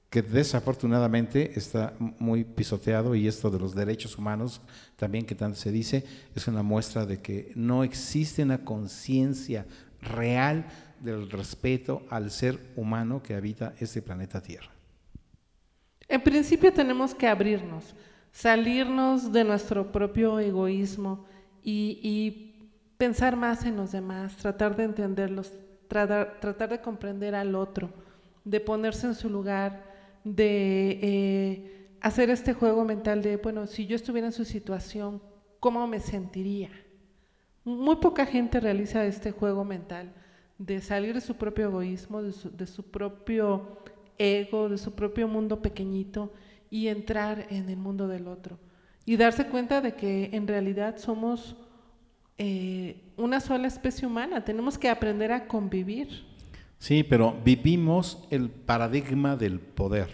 [0.09, 4.61] que desafortunadamente está muy pisoteado y esto de los derechos humanos
[4.95, 9.65] también que tanto se dice es una muestra de que no existe una conciencia
[10.01, 10.65] real
[11.01, 14.71] del respeto al ser humano que habita este planeta Tierra.
[16.07, 17.93] En principio tenemos que abrirnos,
[18.31, 21.25] salirnos de nuestro propio egoísmo
[21.63, 22.43] y,
[22.97, 25.51] pensar más en los demás, tratar de entenderlos,
[25.87, 27.89] tratar de comprender al otro,
[28.43, 29.83] de ponerse en su lugar,
[30.23, 35.21] de eh, hacer este juego mental de, bueno, si yo estuviera en su situación,
[35.59, 36.69] ¿cómo me sentiría?
[37.63, 40.13] Muy poca gente realiza este juego mental
[40.57, 43.77] de salir de su propio egoísmo, de su, de su propio
[44.17, 46.33] ego, de su propio mundo pequeñito
[46.69, 48.57] y entrar en el mundo del otro.
[49.05, 51.55] Y darse cuenta de que en realidad somos
[52.37, 56.25] eh, una sola especie humana, tenemos que aprender a convivir.
[56.79, 60.09] Sí, pero vivimos el paradigma del poder.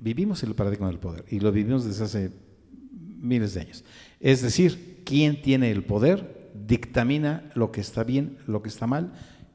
[0.00, 2.30] Vivimos el paradigma del poder y lo vivimos desde hace
[2.90, 3.84] miles de años.
[4.20, 9.12] Es decir, quien tiene el poder dictamina lo que está bien, lo que está mal,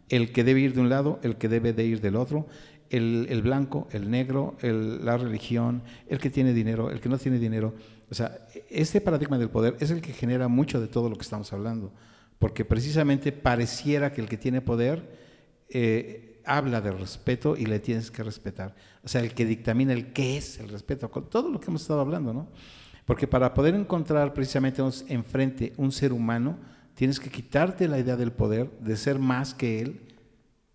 [0.10, 2.48] el que debe ir de un lado, el que debe de ir del otro,
[2.90, 7.74] el, blanco, el negro, la religión, el que tiene dinero, el que no tiene dinero.
[8.12, 11.24] O sea, este paradigma del poder es el que genera mucho de todo lo que
[11.24, 11.92] estamos hablando
[12.40, 15.04] porque precisamente pareciera que el que tiene poder
[15.70, 18.74] eh, habla de respeto y le tienes que respetar.
[19.04, 21.82] O sea, el que dictamina el qué es el respeto, con todo lo que hemos
[21.82, 22.48] estado hablando, ¿no?
[23.06, 26.58] Porque para poder encontrar precisamente enfrente un ser humano,
[26.96, 30.02] tienes que quitarte la idea del poder, de ser más que él,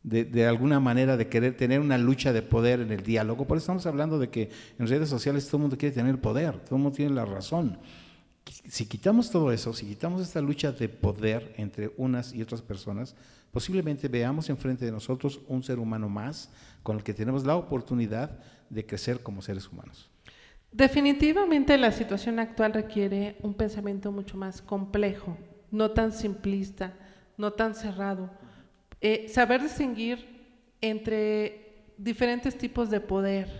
[0.04, 3.46] de, alguna manera de querer tener una lucha de poder en el diálogo.
[3.46, 6.60] Por eso estamos hablando de que en redes sociales todo el mundo quiere tener poder,
[6.60, 7.78] todo el mundo tiene la razón
[8.50, 13.14] si quitamos todo eso, si quitamos esta lucha de poder entre unas y otras personas,
[13.50, 16.50] posiblemente veamos enfrente de nosotros un ser humano más
[16.82, 18.38] con el que tenemos la oportunidad
[18.68, 20.10] de crecer como seres humanos.
[20.72, 25.36] Definitivamente la situación actual requiere un pensamiento mucho más complejo,
[25.70, 26.94] no tan simplista,
[27.36, 28.30] no tan cerrado.
[29.06, 30.26] Eh, saber distinguir
[30.80, 33.50] entre diferentes tipos de poder.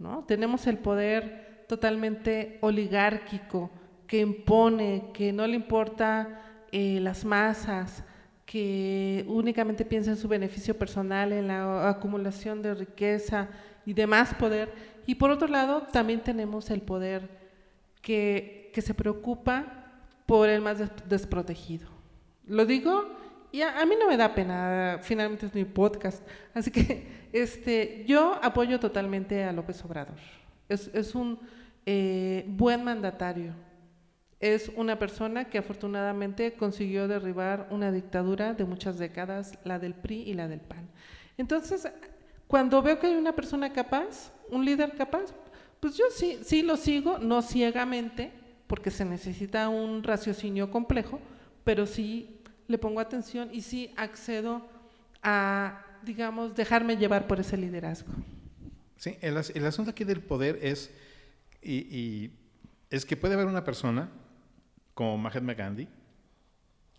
[0.00, 0.24] ¿no?
[0.24, 3.70] Tenemos el poder totalmente oligárquico,
[4.08, 8.02] que impone, que no le importa eh, las masas,
[8.44, 13.48] que únicamente piensa en su beneficio personal, en la acumulación de riqueza
[13.86, 14.72] y demás poder.
[15.06, 17.30] Y por otro lado, también tenemos el poder
[18.02, 21.88] que, que se preocupa por el más desprotegido.
[22.44, 23.19] Lo digo
[23.52, 26.26] y a, mí no me da pena, finalmente es mi podcast.
[26.54, 30.16] Así que este, yo apoyo totalmente a López Obrador.
[30.68, 31.38] Es, es un
[31.86, 33.54] eh, buen mandatario
[34.40, 40.22] es una persona que afortunadamente consiguió derribar una dictadura de muchas décadas, la del PRI
[40.22, 40.88] y la del PAN.
[41.36, 41.86] Entonces,
[42.46, 45.34] cuando veo que hay una persona capaz, un líder capaz,
[45.78, 48.32] pues yo sí, sí lo sigo, no ciegamente,
[48.66, 51.20] porque se necesita un raciocinio complejo,
[51.62, 52.39] pero sí
[52.70, 54.66] le pongo atención y sí accedo
[55.22, 58.12] a, digamos, dejarme llevar por ese liderazgo.
[58.96, 60.90] Sí, el, asunto aquí del poder es,
[61.62, 62.30] y
[62.90, 64.10] es que puede haber una persona
[64.94, 65.88] como Mahatma Gandhi,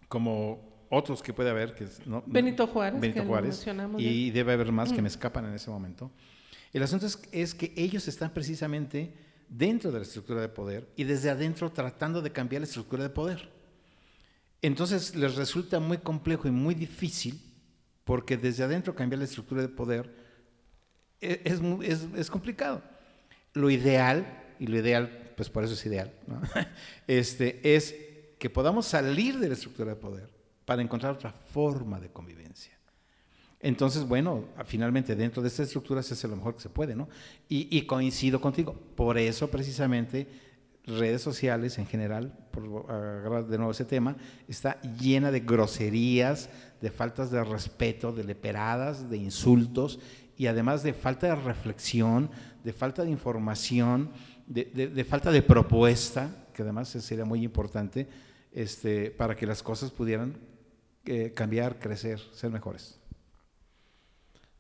[0.08, 2.24] como otros que puede haber, que ¿no?
[2.26, 3.66] Benito Juárez, Benito Juárez
[3.98, 6.12] y debe haber más que me escapan en ese momento.
[6.74, 9.14] El asunto es, que ellos están precisamente
[9.48, 13.10] dentro de la estructura de poder y desde adentro tratando de cambiar la estructura de
[13.10, 13.61] poder.
[14.62, 17.42] Entonces les resulta muy complejo y muy difícil
[18.04, 20.14] porque desde adentro cambiar la estructura de poder
[21.20, 22.82] e, es, complicado.
[23.54, 24.26] Lo ideal,
[24.60, 26.14] y lo ideal pues por eso es ideal,
[27.08, 27.96] este, es
[28.38, 30.30] que podamos salir de la estructura de poder
[30.66, 32.78] para encontrar otra forma de convivencia.
[33.60, 37.08] Entonces, bueno, finalmente dentro de esta estructura se hace lo mejor que se puede, ¿no?
[37.48, 38.74] Y coincido contigo.
[38.96, 40.28] Por eso, precisamente,
[40.86, 44.16] redes sociales en general, por agarrar de nuevo ese tema,
[44.48, 46.50] está llena de groserías,
[46.82, 50.00] de faltas de respeto, de leperadas, de insultos
[50.38, 52.32] y además de falta de reflexión,
[52.64, 54.12] de falta de información
[54.52, 58.08] de, falta de propuesta, que además sería muy importante,
[58.52, 60.38] este, para que las cosas pudieran
[61.06, 63.00] eh, cambiar, crecer, ser mejores.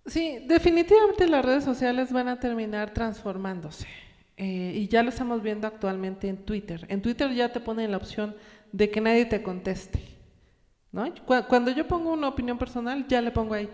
[0.05, 3.87] Sí, definitivamente las redes sociales van a terminar transformándose.
[4.37, 6.85] Eh, y ya lo estamos viendo actualmente en Twitter.
[6.89, 8.35] En Twitter ya te ponen la opción
[8.71, 9.99] de que nadie te conteste.
[10.91, 11.13] ¿no?
[11.47, 13.69] Cuando yo pongo una opinión personal, ya le pongo ahí,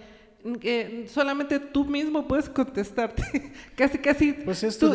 [1.08, 3.52] solamente tú mismo puedes contestarte.
[3.76, 4.34] casi, casi.
[4.34, 4.92] Pues tú,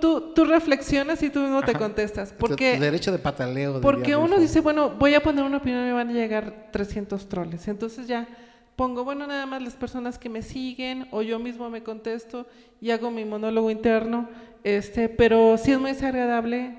[0.00, 2.32] tú, tú, reflexionas y tú mismo te contestas.
[2.32, 3.80] Porque, tu derecho de pataleo.
[3.80, 7.28] Porque uno dice, bueno, voy a poner una opinión y me van a llegar 300
[7.28, 7.68] troles.
[7.68, 8.26] Entonces ya
[8.74, 12.46] pongo, bueno, nada más las personas que me siguen o yo mismo me contesto
[12.80, 14.28] y hago mi monólogo interno,
[14.66, 16.74] este, pero sí es muy desagradable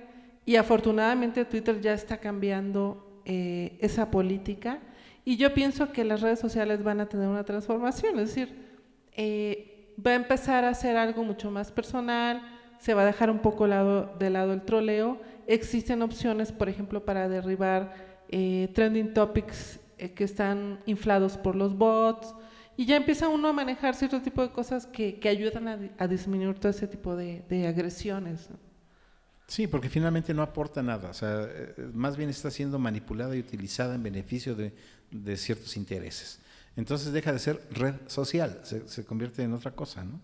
[0.46, 4.80] y afortunadamente Twitter ya está cambiando eh, esa política
[5.24, 8.58] y yo pienso que las redes sociales van a tener una transformación, es decir,
[9.14, 12.42] eh, va a empezar a ser algo mucho más personal,
[12.78, 17.06] se va a dejar un poco lado, de lado el troleo, existen opciones, por ejemplo,
[17.06, 17.94] para derribar
[18.28, 19.80] eh, trending topics
[20.14, 22.36] que están inflados por los bots,
[22.78, 26.08] y ya empieza uno a manejar cierto tipo de cosas que, que ayudan a, a,
[26.08, 28.50] disminuir todo ese tipo de, de agresiones.
[29.48, 33.40] Sí, porque finalmente no aporta nada, o sea, eh, más bien está siendo manipulada y
[33.40, 34.74] utilizada en beneficio de,
[35.10, 36.40] de ciertos intereses.
[36.76, 40.20] Entonces deja de ser red social, se, se convierte en otra cosa, ¿no?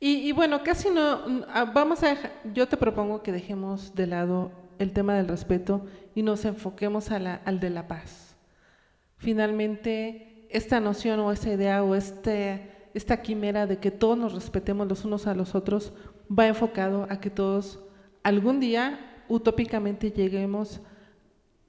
[0.00, 2.16] Y, y, bueno, casi no, ah, vamos a
[2.54, 7.18] yo te propongo que dejemos de lado el tema del respeto y nos enfoquemos a
[7.18, 8.34] la, al de la paz.
[9.18, 14.86] Finalmente, esta noción o esta idea o este, esta quimera de que todos nos respetemos
[14.88, 15.92] los unos a los otros
[16.30, 17.80] va enfocado a que todos
[18.22, 20.80] algún día utópicamente lleguemos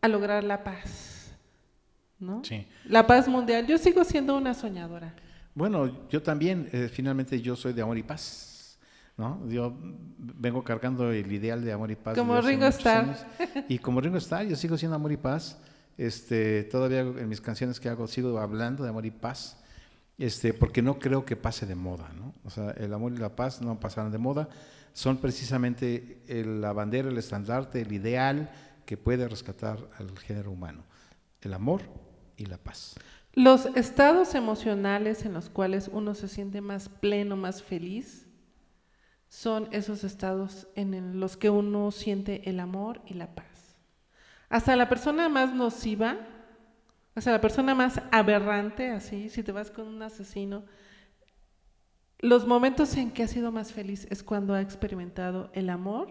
[0.02, 1.12] a lograr la paz.
[2.22, 2.44] ¿no?
[2.44, 2.66] Sí.
[2.86, 3.66] La paz mundial.
[3.68, 5.14] Yo sigo siendo una soñadora.
[5.54, 8.80] Bueno, yo también, eh, finalmente yo soy de amor y paz,
[9.18, 9.46] ¿no?
[9.50, 9.74] Yo
[10.18, 12.18] vengo cargando el ideal de amor y paz.
[12.18, 13.18] Como Ringo Starr.
[13.68, 15.60] Y como Ringo Starr, yo sigo siendo amor y paz.
[15.98, 19.58] Este, todavía en mis canciones que hago sigo hablando de amor y paz,
[20.18, 22.34] este, porque no creo que pase de moda, ¿no?
[22.44, 24.50] O sea, el amor y la paz no pasaron de moda,
[24.94, 28.52] son precisamente el, la bandera, el estandarte, el ideal
[28.86, 30.84] que puede rescatar al género humano,
[31.42, 31.82] el amor
[32.38, 32.96] y la paz.
[33.34, 38.28] Los estados emocionales en los cuales uno se siente más pleno, más feliz,
[39.30, 43.51] son esos estados en los que uno siente el amor y la paz.
[44.52, 46.18] Hasta la persona más nociva,
[47.16, 50.66] hasta la persona más aberrante, así, si te vas con un asesino,
[52.20, 56.10] los momentos en que ha sido más feliz es cuando ha experimentado el amor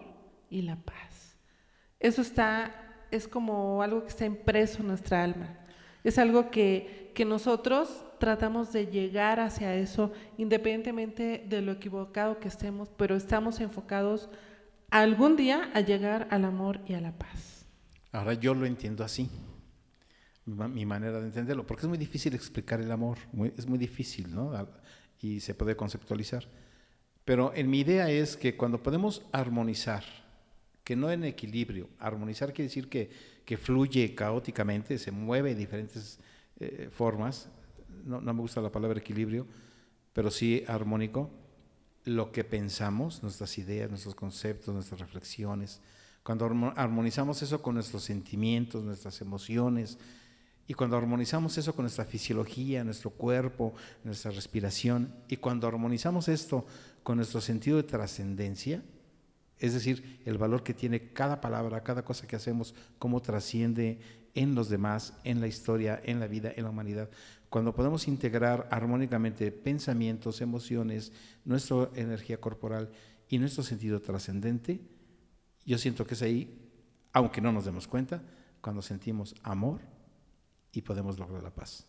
[0.49, 1.37] y la paz.
[1.99, 5.59] Eso está, es como algo que está impreso en nuestra alma.
[6.03, 12.47] Es algo que, que nosotros tratamos de llegar hacia eso, independientemente de lo equivocado que
[12.47, 14.31] estemos, pero estamos enfocados
[14.89, 17.60] algún día a llegar al amor y a la paz.
[18.11, 19.29] Ahora yo lo entiendo así,
[20.45, 23.17] mi manera de entenderlo, porque es muy difícil explicar el amor,
[23.57, 24.51] es muy difícil, ¿no?
[25.21, 26.47] Y se puede conceptualizar.
[27.23, 30.03] Pero en mi idea es que cuando podemos armonizar,
[30.83, 36.19] que no en equilibrio, armonizar quiere decir que, fluye caóticamente, se mueve de diferentes
[36.57, 37.49] eh, formas,
[38.05, 39.45] no me gusta la palabra equilibrio,
[40.13, 41.29] pero sí armónico,
[42.05, 45.81] lo que pensamos, nuestras ideas, nuestros conceptos, nuestras reflexiones,
[46.23, 46.45] cuando
[46.75, 49.97] armonizamos eso con nuestros sentimientos, nuestras emociones,
[50.67, 56.65] y cuando armonizamos eso con nuestra fisiología, nuestro cuerpo, nuestra respiración, y cuando armonizamos esto
[57.03, 58.83] con nuestro sentido de trascendencia,
[59.57, 63.99] es decir, el valor que tiene cada palabra, cada cosa que hacemos, cómo trasciende
[64.33, 67.09] en los demás, en la historia, en la vida, en la humanidad.
[67.49, 71.11] Cuando podemos integrar armónicamente pensamientos, emociones,
[71.43, 72.91] nuestra energía corporal
[73.27, 74.79] y nuestro sentido trascendente,
[75.65, 76.57] yo siento que es ahí,
[77.13, 78.21] aunque no nos demos cuenta,
[78.61, 79.81] cuando sentimos amor
[80.71, 81.85] y podemos lograr la paz.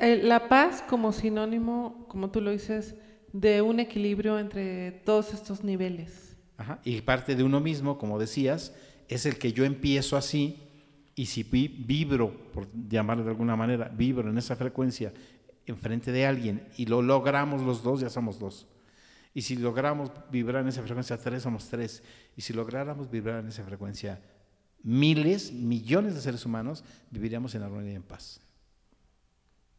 [0.00, 2.94] Eh, la paz como sinónimo, como tú lo dices,
[3.32, 6.36] de un equilibrio entre todos estos niveles.
[6.56, 6.80] Ajá.
[6.84, 8.74] Y parte de uno mismo, como decías,
[9.08, 10.60] es el que yo empiezo así
[11.14, 15.12] y si vibro, por llamarlo de alguna manera, vibro en esa frecuencia
[15.66, 18.66] enfrente de alguien y lo logramos los dos, ya somos dos.
[19.34, 22.02] Y si logramos vibrar en esa frecuencia tres, somos tres.
[22.36, 24.20] Y si lográramos vibrar en esa frecuencia
[24.84, 28.40] miles, millones de seres humanos, viviríamos en armonía y en paz.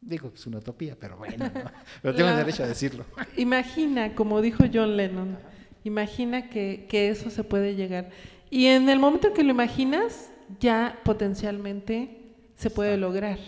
[0.01, 1.71] Digo, es una utopía, pero bueno, ¿no?
[2.01, 3.05] pero tengo el derecho a decirlo.
[3.37, 5.37] Imagina, como dijo John Lennon,
[5.83, 8.09] imagina que, que eso se puede llegar.
[8.49, 10.29] Y en el momento que lo imaginas,
[10.59, 13.39] ya potencialmente se puede lograr.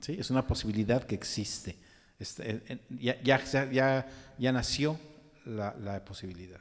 [0.00, 1.76] Sí, es una posibilidad que existe.
[2.22, 2.62] Este,
[3.00, 3.40] ya, ya,
[3.72, 4.06] ya,
[4.38, 4.96] ya nació
[5.44, 6.60] la, la, posibilidad.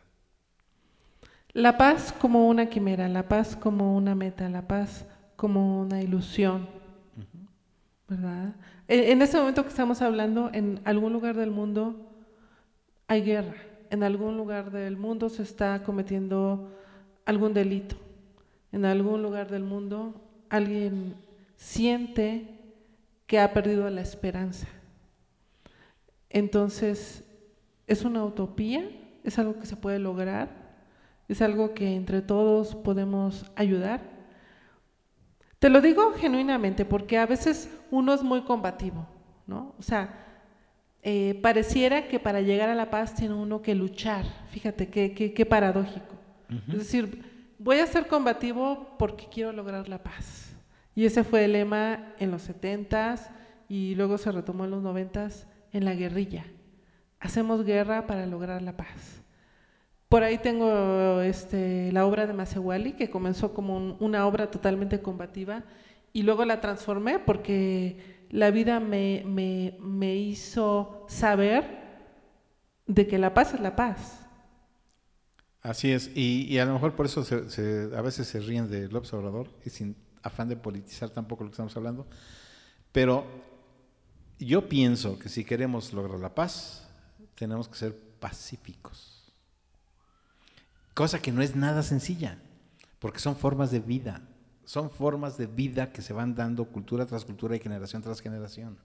[1.54, 5.06] La paz como una quimera, la paz como una meta, la paz
[5.36, 7.48] como una ilusión, uh -huh.
[8.08, 8.56] ¿verdad?
[8.88, 12.10] En, en este momento que estamos hablando, en algún lugar del mundo
[13.08, 13.58] hay guerra,
[13.92, 16.76] en algún lugar del mundo se está cometiendo
[17.24, 17.98] algún delito,
[18.72, 21.14] en algún lugar del mundo alguien
[21.56, 22.48] siente
[23.28, 24.68] que ha perdido la esperanza
[26.32, 27.24] entonces,
[27.88, 28.90] ¿es una utopía?
[29.24, 30.50] ¿Es algo que se puede lograr?
[31.28, 34.02] ¿Es algo que entre todos podemos ayudar?
[35.60, 39.06] Te lo digo genuinamente porque a veces uno es muy combativo,
[39.46, 39.76] ¿no?
[39.78, 40.26] O sea,
[41.04, 44.26] eh, pareciera que para llegar a la paz tiene uno que luchar.
[44.50, 46.16] Fíjate qué, qué, paradójico.
[46.68, 47.24] Es decir,
[47.60, 50.56] voy a ser combativo porque quiero lograr la paz.
[50.96, 53.30] Y ese fue el lema en los 70s
[53.70, 56.46] y luego se retomó en los 90s en la guerrilla.
[57.20, 59.22] Hacemos guerra para lograr la paz.
[60.10, 65.64] Por ahí tengo este, la obra de Masewali, que comenzó como una obra totalmente combativa
[66.14, 71.80] y luego la transformé porque la vida me, me, hizo saber
[72.88, 74.26] de que la paz es la paz.
[75.62, 79.70] Así es, y, a lo mejor por eso a veces se ríen del observador y
[79.70, 82.08] sin afán de politizar tampoco lo que estamos hablando,
[82.92, 83.26] pero
[84.46, 86.88] yo pienso que si queremos lograr la paz,
[87.36, 89.22] tenemos que ser pacíficos
[90.94, 92.38] Cosa que no es nada sencilla,
[93.00, 94.22] porque son formas de vida,
[94.66, 98.78] son formas de vida que se van dando cultura tras cultura y generación tras generación.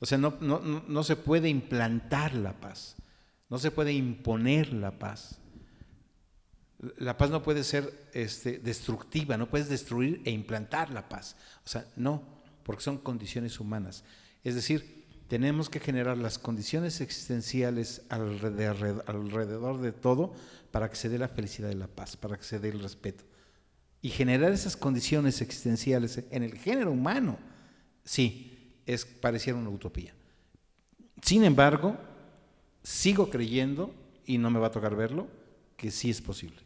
[0.00, 2.96] O sea, no, no, se puede implantar la paz,
[3.48, 5.38] no se puede imponer la paz.
[6.98, 11.36] La paz no puede ser este, destructiva, no puedes destruir e implantar la paz.
[11.64, 12.22] O sea, no,
[12.62, 14.02] porque son condiciones humanas.
[14.44, 20.34] Es decir, tenemos que generar las condiciones existenciales alrededor de todo
[20.70, 23.24] para que se dé la felicidad y la paz, para que se dé el respeto.
[24.02, 27.38] Y generar esas condiciones existenciales en el género humano,
[28.04, 30.14] sí, es pareciera una utopía.
[31.22, 31.96] Sin embargo,
[32.82, 33.94] sigo creyendo,
[34.26, 35.26] y no me va a tocar verlo,
[35.76, 36.58] que sí es posible.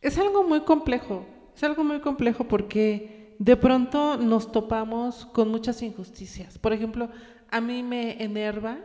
[0.00, 5.80] Es algo muy complejo, es algo muy complejo porque de pronto nos topamos con muchas
[5.80, 6.58] injusticias.
[6.58, 7.08] Por ejemplo,
[7.50, 8.76] a mí me enerva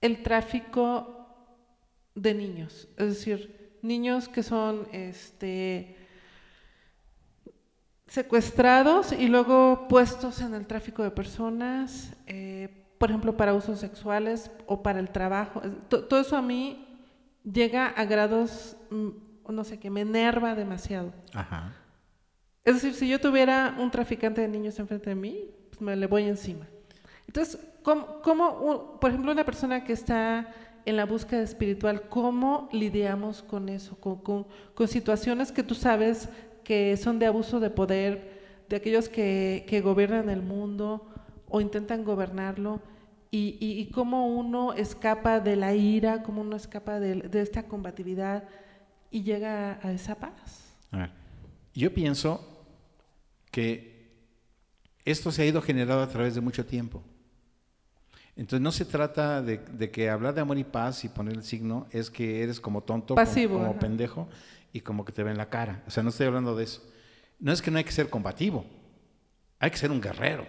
[0.00, 1.28] el tráfico
[2.16, 5.96] de niños, es decir, niños que son este,
[8.08, 14.50] secuestrados y luego puestos en el tráfico de personas, eh, por ejemplo, para usos sexuales
[14.66, 15.62] o para el trabajo.
[15.88, 16.84] Todo eso a mí
[17.44, 21.12] llega a grados, mm, no sé, que me enerva demasiado.
[22.64, 26.06] Es decir, si yo tuviera un traficante de niños enfrente de mí, pues me le
[26.06, 26.66] voy encima.
[27.26, 30.48] Entonces, ¿cómo, por ejemplo, una persona que está
[30.86, 33.96] en la búsqueda espiritual, ¿cómo lidiamos con eso?
[33.96, 34.46] Con,
[34.86, 36.28] situaciones que tú sabes
[36.62, 41.06] que son de abuso de poder, de aquellos que, gobiernan el mundo
[41.48, 42.80] o intentan gobernarlo,
[43.30, 48.44] y, cómo uno escapa de la ira, cómo uno escapa de, esta combatividad
[49.10, 50.76] y llega a esa paz.
[51.74, 52.53] yo pienso
[53.54, 54.10] que
[55.04, 57.04] esto se ha ido generado a través de mucho tiempo.
[58.34, 61.86] Entonces no se trata de, que hablar de amor y paz y poner el signo
[61.92, 64.28] es que eres como tonto, como, pendejo
[64.72, 65.84] y como que te ven la cara.
[65.86, 66.82] O sea, no estoy hablando de eso.
[67.38, 68.66] No es que no hay que ser combativo,
[69.60, 70.48] hay que ser un guerrero,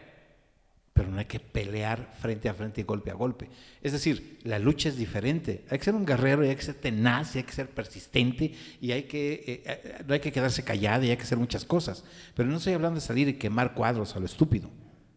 [0.95, 3.49] pero no hay que pelear frente a frente y golpe a golpe.
[3.83, 5.65] Es decir, la lucha es diferente.
[5.69, 8.51] Hay que ser un guerrero y hay que ser tenaz y hay que ser persistente
[8.81, 11.65] y hay que, eh, eh, no hay que quedarse callado y hay que hacer muchas
[11.65, 12.03] cosas.
[12.33, 14.71] Pero no estoy hablando de salir y quemar cuadros a lo estúpido.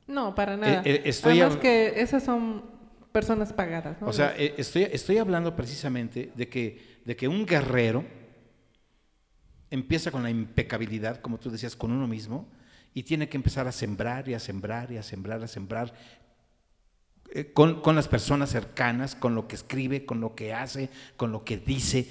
[0.09, 0.83] No, para nada.
[0.85, 2.65] Eh, eh, Además que esas son
[3.13, 3.99] personas pagadas.
[4.01, 8.05] O sea, eh, estoy, estoy hablando precisamente de que, de que un guerrero
[9.71, 12.49] empieza con la impecabilidad, como tú decías, con uno mismo,
[12.99, 15.95] y tiene que empezar a sembrar y a sembrar y a sembrar, a sembrar
[17.55, 21.45] con, con, las personas cercanas, con lo que escribe, con lo que hace, con lo
[21.45, 22.09] que dice,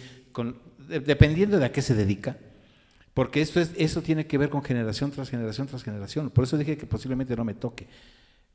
[0.88, 2.38] dependiendo de a qué se dedica.
[3.13, 6.29] Porque esto, es, eso tiene que ver con generación tras generación tras generación.
[6.29, 7.89] Por eso dije que posiblemente no me toque.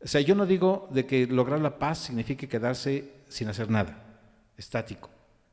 [0.03, 4.03] O sea, yo no digo de que lograr la paz signifique quedarse sin hacer nada,
[4.57, 5.12] estático.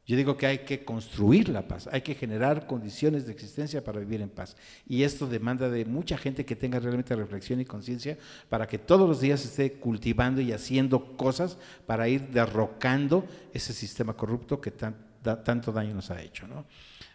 [0.09, 3.99] Yo digo que hay que construir la paz, hay que generar condiciones de existencia para
[3.99, 4.57] vivir en paz.
[4.87, 8.17] Y esto demanda de mucha gente que tenga realmente reflexión y conciencia
[8.49, 14.13] para que todos los días esté cultivando y haciendo cosas para ir derrocando ese sistema
[14.13, 16.47] corrupto que tanto daño nos ha hecho.
[16.47, 16.65] ¿no?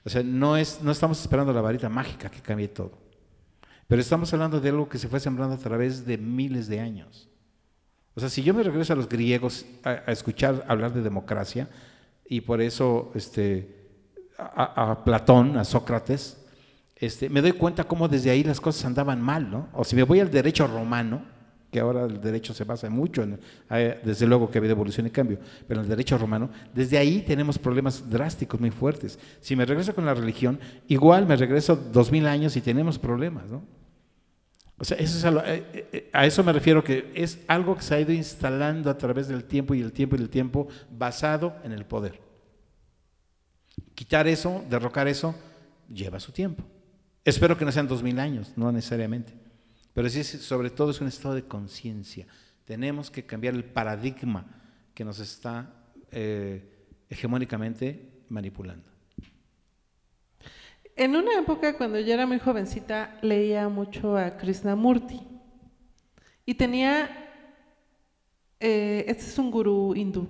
[0.04, 2.96] O sea, no, es, no estamos esperando la varita mágica que cambie todo.
[3.88, 7.28] Pero estamos hablando de algo que se fue sembrando a través de miles de años.
[8.14, 11.68] O sea, si yo me regreso a los griegos a, escuchar hablar de democracia,
[12.26, 13.68] y por eso este,
[14.38, 16.44] a, Platón, a Sócrates,
[16.96, 19.68] este, me doy cuenta cómo desde ahí las cosas andaban mal, ¿no?
[19.72, 21.22] O si me voy al derecho romano,
[21.70, 23.40] que ahora el derecho se basa mucho, en,
[24.04, 27.58] desde luego que ha habido evolución y cambio, pero el derecho romano, desde ahí tenemos
[27.58, 29.18] problemas drásticos muy fuertes.
[29.40, 33.46] Si me regreso con la religión, igual me regreso dos mil años y tenemos problemas,
[33.46, 33.64] ¿no?
[34.76, 37.82] O sea, eso es a, eh, eh, a, eso me refiero que es algo que
[37.82, 41.56] se ha ido instalando a través del tiempo y el tiempo y el tiempo basado
[41.62, 42.20] en el poder.
[43.94, 45.34] Quitar eso, derrocar eso,
[45.88, 46.64] lleva su tiempo.
[47.24, 49.32] Espero que no sean dos mil años, no necesariamente.
[49.92, 52.26] Pero sí, sobre todo es un estado de conciencia.
[52.64, 54.46] Tenemos que cambiar el paradigma
[54.92, 55.72] que nos está
[56.10, 56.68] eh,
[57.08, 58.93] hegemónicamente manipulando.
[60.96, 65.20] En una época, cuando yo era muy jovencita, leía mucho a Krishnamurti.
[66.46, 67.08] Y tenía,
[68.60, 70.28] eh, este es un gurú hindú,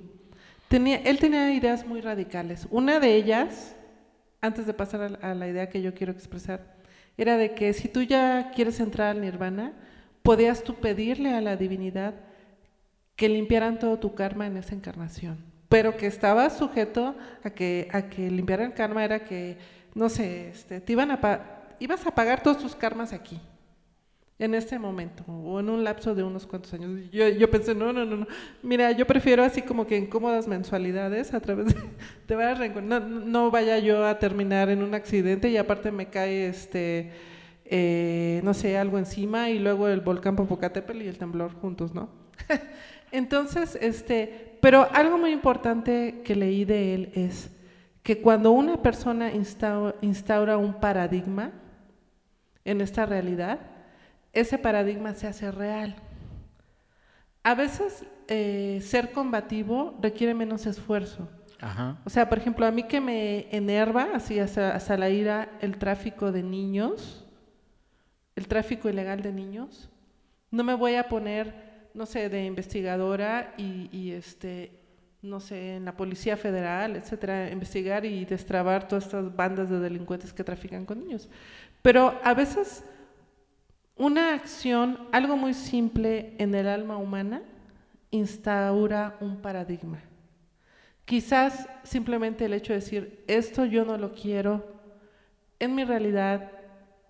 [0.69, 2.67] tenía, él tenía ideas muy radicales.
[2.71, 3.77] Una de ellas,
[4.41, 6.77] antes de pasar a la idea que yo quiero expresar,
[7.19, 9.73] era de que si tú ya quieres entrar al nirvana,
[10.23, 12.15] podías tú pedirle a la divinidad
[13.17, 18.09] que limpiaran todo tu karma en esa encarnación, pero que estabas sujeto a que, a
[18.09, 19.59] que limpiaran karma era que,
[19.95, 21.21] no sé, este, te iban a
[21.79, 23.41] ibas a pagar todos tus karmas aquí,
[24.39, 26.91] en este momento, o en un lapso de unos cuantos años.
[27.13, 28.27] Yo, yo pensé, no, no, no, no,
[28.63, 31.75] mira, yo prefiero así como que en cómodas mensualidades a través de,
[32.29, 36.49] de varias no, no vaya yo a terminar en un accidente y aparte me cae
[36.49, 37.13] este...
[37.67, 42.11] Eh, no sé, algo encima y luego el volcán Popocatépetl y el temblor juntos, ¿no?
[43.11, 47.51] Entonces, este, pero algo muy importante que leí de él es
[48.05, 51.51] que cuando una persona instaura, un paradigma
[52.65, 53.59] en esta realidad,
[54.33, 55.97] ese paradigma se hace real.
[57.43, 61.29] A veces eh, ser combativo requiere menos esfuerzo.
[62.05, 65.79] O sea, por ejemplo, a mí que me enerva, así hasta, hasta, la ira, el
[65.79, 67.25] tráfico de niños,
[68.37, 69.89] el tráfico ilegal de niños,
[70.51, 74.73] no me voy a poner no sé, de investigadora y, este,
[75.25, 80.35] no sé, en la Policía Federal, etcétera, investigar y destrabar todas estas bandas de delincuentes
[80.35, 81.31] que trafican con niños.
[81.81, 82.85] Pero a veces
[83.97, 87.43] una acción, algo muy simple en el alma humana,
[88.11, 89.99] instaura un paradigma.
[91.07, 94.75] Quizás simplemente el hecho de decir, esto yo no lo quiero,
[95.59, 96.53] en mi realidad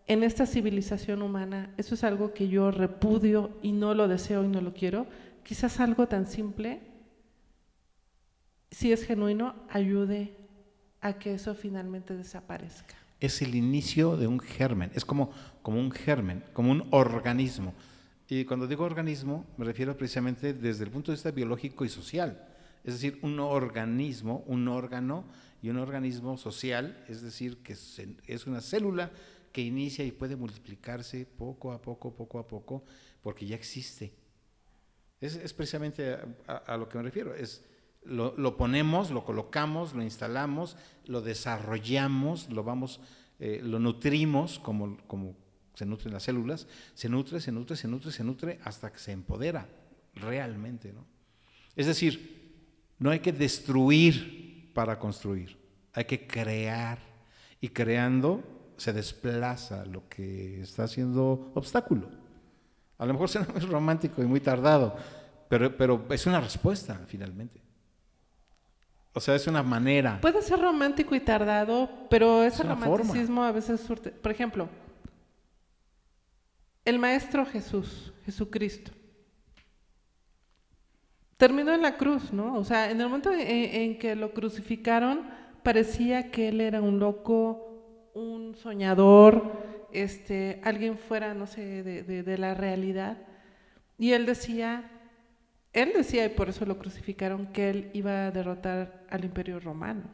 [0.06, 4.48] en esta civilización humana, eso es algo que yo repudio y no lo deseo y
[4.48, 5.06] no lo quiero,
[5.42, 6.93] quizás algo tan simple,
[8.74, 10.36] si es genuino, ayude
[11.00, 12.94] a que eso finalmente desaparezca.
[13.20, 15.30] Es el inicio de un germen, es como,
[15.62, 17.72] como un germen, como un organismo.
[18.28, 22.48] Y cuando digo organismo, me refiero precisamente desde el punto de vista biológico y social.
[22.82, 25.24] Es decir, un organismo, un órgano
[25.62, 29.10] y un organismo social, es decir, que es una célula
[29.52, 32.84] que inicia y puede multiplicarse poco a poco, poco a poco,
[33.22, 34.12] porque ya existe.
[35.20, 37.34] Es, precisamente a, lo que me refiero.
[37.34, 37.64] Es,
[38.04, 40.76] lo, ponemos, lo colocamos, lo instalamos,
[41.06, 43.00] lo desarrollamos, lo vamos,
[43.38, 45.34] eh, lo nutrimos como, como
[45.74, 49.12] se nutren las células, se nutre, se nutre, se nutre, se nutre hasta que se
[49.12, 49.68] empodera
[50.14, 50.92] realmente.
[50.92, 51.04] ¿no?
[51.74, 52.54] Es decir,
[52.98, 55.56] no hay que destruir para construir,
[55.92, 56.98] hay que crear.
[57.60, 58.42] Y creando
[58.76, 62.10] se desplaza lo que está haciendo obstáculo.
[62.98, 64.96] A lo mejor será muy romántico y muy tardado,
[65.48, 67.63] pero, pero es una respuesta finalmente.
[69.14, 70.20] O sea, es una manera.
[70.20, 74.10] Puede ser romántico y tardado, pero ese romanticismo a veces surte.
[74.10, 74.68] Por ejemplo,
[76.84, 78.90] el Maestro Jesús, Jesucristo,
[81.36, 82.56] terminó en la cruz, ¿no?
[82.56, 85.28] O sea, en el momento en que lo crucificaron,
[85.62, 89.52] parecía que él era un loco, un soñador,
[89.92, 93.16] este, alguien fuera, no sé, de, la realidad.
[93.98, 94.90] Y él decía,
[95.74, 100.04] él decía, y por eso lo crucificaron, que él iba a derrotar al imperio romano.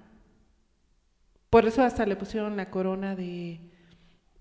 [1.50, 3.60] Por eso hasta le pusieron la corona de,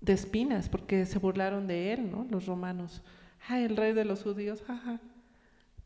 [0.00, 2.26] de espinas, porque se burlaron de él, ¿no?
[2.30, 3.02] Los romanos.
[3.46, 4.98] Ay, el rey de los judíos, jaja.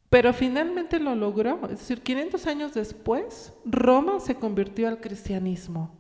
[0.09, 1.64] Pero finalmente lo logró.
[1.64, 5.99] Es decir, 500 años después, Roma se convirtió al cristianismo.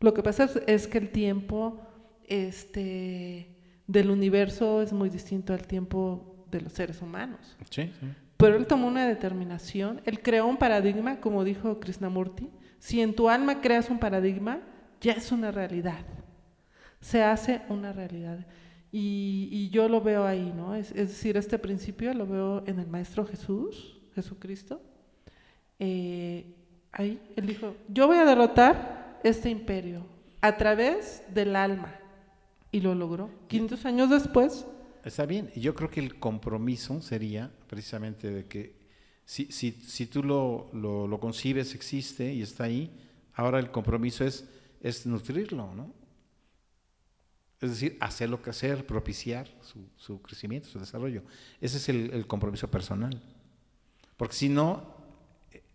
[0.00, 1.78] Lo que pasa es, que el tiempo
[2.24, 3.54] este,
[3.86, 7.58] del universo es muy distinto al tiempo de los seres humanos.
[7.68, 7.92] Sí,
[8.40, 12.48] Pero él tomó una determinación, él creó un paradigma, como dijo Krishnamurti.
[12.78, 14.60] Si en tu alma creas un paradigma,
[15.02, 16.06] ya es una realidad.
[17.00, 18.46] Se hace una realidad.
[18.90, 20.74] Y, yo lo veo ahí, ¿no?
[20.74, 24.80] Es, decir, este principio lo veo en el Maestro Jesús, Jesucristo.
[25.78, 26.56] Eh,
[26.92, 30.06] ahí, él dijo, yo voy a derrotar este imperio
[30.40, 31.94] a través del alma.
[32.72, 33.30] Y lo logró.
[33.48, 34.66] 500 años después.
[35.04, 35.50] Está bien.
[35.56, 38.74] Yo creo que el compromiso sería precisamente de que
[39.24, 42.90] si, si, si tú lo, lo, concibes, existe y está ahí,
[43.34, 44.44] ahora el compromiso es,
[44.80, 45.94] es nutrirlo, ¿no?
[47.60, 51.22] Es decir, hacer lo que hacer, propiciar su, su crecimiento, su desarrollo.
[51.60, 53.22] Ese es el, el compromiso personal.
[54.16, 54.96] Porque si no,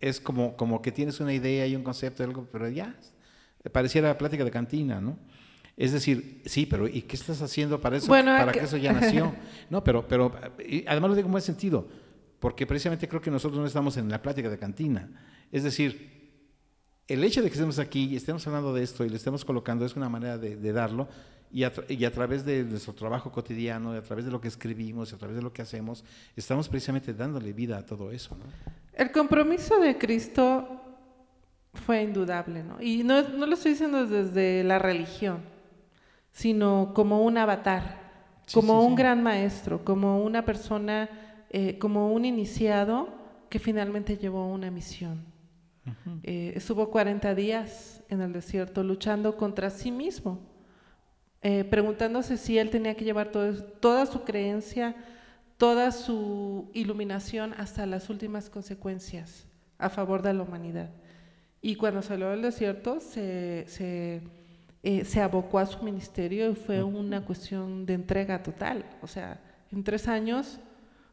[0.00, 2.94] es como, como que tienes una idea y un concepto algo, pero ya,
[3.72, 5.18] pareciera plática de cantina, ¿no?
[5.76, 8.06] Es decir, sí, pero ¿y qué estás haciendo para eso?
[8.08, 9.34] Bueno, para que- que eso ya nació.
[9.70, 10.32] No, pero, pero
[10.86, 11.86] además lo digo en buen sentido,
[12.40, 15.10] porque precisamente creo que nosotros no estamos en la plática de cantina.
[15.52, 16.16] Es decir,
[17.08, 19.84] el hecho de que estemos aquí y estemos hablando de esto y le estemos colocando
[19.84, 21.08] es una manera de, de darlo
[21.52, 24.48] y a, y a través de nuestro trabajo cotidiano, y a través de lo que
[24.48, 26.04] escribimos, y a través de lo que hacemos,
[26.34, 28.36] estamos precisamente dándole vida a todo eso.
[28.36, 28.44] ¿no?
[28.94, 30.80] El compromiso de Cristo
[31.84, 32.82] fue indudable, ¿no?
[32.82, 35.40] Y no, no lo estoy diciendo desde la religión,
[36.36, 37.82] sino como un avatar,
[38.44, 38.96] Sí, como sí, un sí.
[38.98, 41.08] gran maestro, como una persona,
[41.48, 43.08] eh, como un iniciado
[43.48, 45.24] que finalmente llevó una misión.
[46.22, 50.40] Eh, estuvo 40 días en el desierto luchando contra sí mismo,
[51.40, 54.94] eh, preguntándose si él tenía que llevar todo toda su creencia,
[55.56, 59.46] toda su iluminación hasta las últimas consecuencias
[59.78, 60.90] a favor de la humanidad.
[61.62, 64.20] Y cuando salió del desierto se, se,
[64.88, 68.84] eh, se abocó a su ministerio y fue una cuestión de entrega total.
[69.02, 69.40] O sea,
[69.72, 70.60] en tres años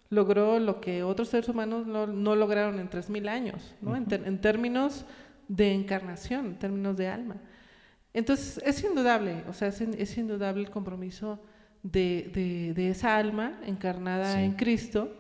[0.10, 3.96] logró lo que otros seres humanos no, no lograron en tres mil años, ¿no?
[3.96, 5.06] en, ter- en términos
[5.48, 7.38] de encarnación, en términos de alma.
[8.14, 11.40] Entonces, es indudable, o sea, es, in- es indudable el compromiso
[11.82, 14.42] de, de- de esa alma encarnada Sí.
[14.44, 15.18] en Cristo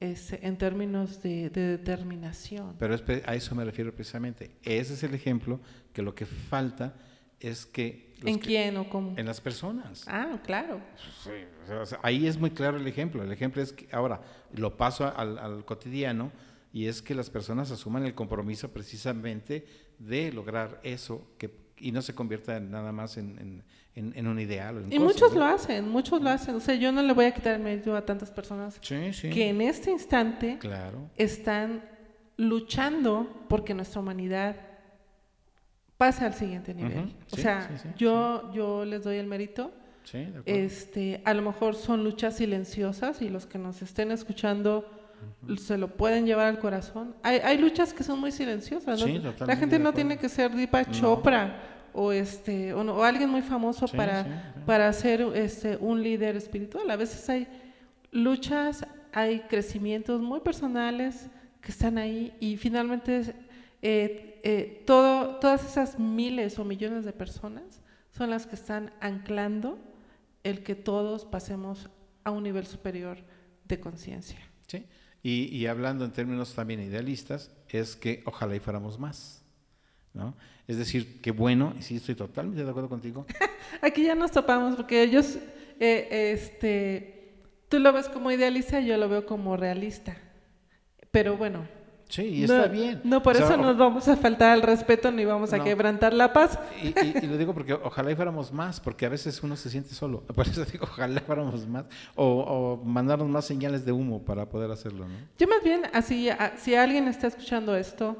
[0.00, 2.74] es, en términos de, de determinación.
[2.78, 4.50] Pero es a eso me refiero precisamente.
[4.62, 5.60] Ese es el ejemplo
[5.92, 6.94] que lo que falta
[7.42, 8.12] es que...
[8.24, 9.14] ¿En que- quién o cómo?
[9.18, 10.04] En las personas.
[10.06, 10.80] Ah, claro.
[11.24, 11.30] Sí,
[11.64, 13.22] o sea, o sea, ahí es muy claro el ejemplo.
[13.22, 14.20] El ejemplo es que ahora
[14.54, 16.30] lo paso al, al cotidiano
[16.72, 19.66] y es que las personas asuman el compromiso precisamente
[19.98, 23.64] de lograr eso que, y no se convierta en nada más en,
[23.96, 24.78] en- un ideal.
[24.78, 25.40] en Y cosas, muchos ¿no?
[25.40, 26.54] lo hacen, muchos lo hacen.
[26.54, 29.30] O sea, yo no le voy a quitar el mérito a tantas personas Sí, sí.
[29.30, 31.10] que en este instante Claro.
[31.16, 31.84] están
[32.36, 34.56] luchando porque nuestra humanidad
[36.02, 36.98] pase al siguiente nivel.
[36.98, 39.70] Ujú, o sí, sea, sí, sí, yo, yo les doy el mérito.
[40.04, 40.42] Sí, de.
[40.64, 44.84] Este, a lo mejor son luchas silenciosas y los que nos estén escuchando
[45.56, 47.14] se lo pueden llevar al corazón.
[47.22, 48.98] Hay, hay luchas que son muy silenciosas.
[49.00, 49.06] ¿no?
[49.06, 50.94] Sí, La gente no tiene que ser Deepak No.
[51.00, 51.42] Chopra
[51.94, 54.18] o este o, no- o alguien muy famoso para
[54.66, 56.90] para ser este un líder espiritual.
[56.90, 57.46] A veces hay
[58.10, 61.28] luchas, hay crecimientos muy personales
[61.60, 63.34] que están ahí y finalmente
[63.82, 69.78] eh, eh, todo, todas esas miles o millones de personas son las que están anclando
[70.44, 71.90] el que todos pasemos
[72.24, 73.18] a un nivel superior
[73.64, 74.38] de conciencia.
[74.66, 74.86] Sí.
[75.22, 79.42] Y, y hablando en términos también idealistas, es que ojalá y fuéramos más.
[80.14, 80.34] ¿no?
[80.66, 83.26] Es decir, que bueno, y sí estoy totalmente de acuerdo contigo,
[83.80, 85.38] Aquí ya nos topamos porque ellos,
[85.80, 87.34] eh, este,
[87.68, 90.16] tú lo ves como idealista, yo lo veo como realista.
[91.10, 91.66] Pero bueno,
[92.12, 93.00] sí, y no, está bien.
[93.04, 95.64] no por O sea, eso nos vamos a faltar al respeto ni vamos a No.
[95.64, 96.58] quebrantar la paz.
[96.82, 99.70] Y, y- y lo digo porque ojalá y fuéramos más, porque a veces uno se
[99.70, 100.20] siente solo.
[100.34, 101.84] Por eso digo, ojalá fuéramos más,
[102.14, 102.24] o,
[102.80, 105.14] o mandarnos más señales de humo para poder hacerlo, ¿no?
[105.38, 108.16] Yo más bien así, a- si alguien está escuchando esto,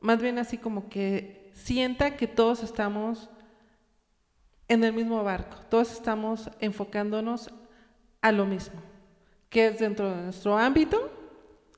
[0.00, 3.28] más bien así como que sienta que todos estamos
[4.68, 7.50] en el mismo barco, todos estamos enfocándonos
[8.20, 8.80] a lo mismo,
[9.48, 11.10] que es dentro de nuestro ámbito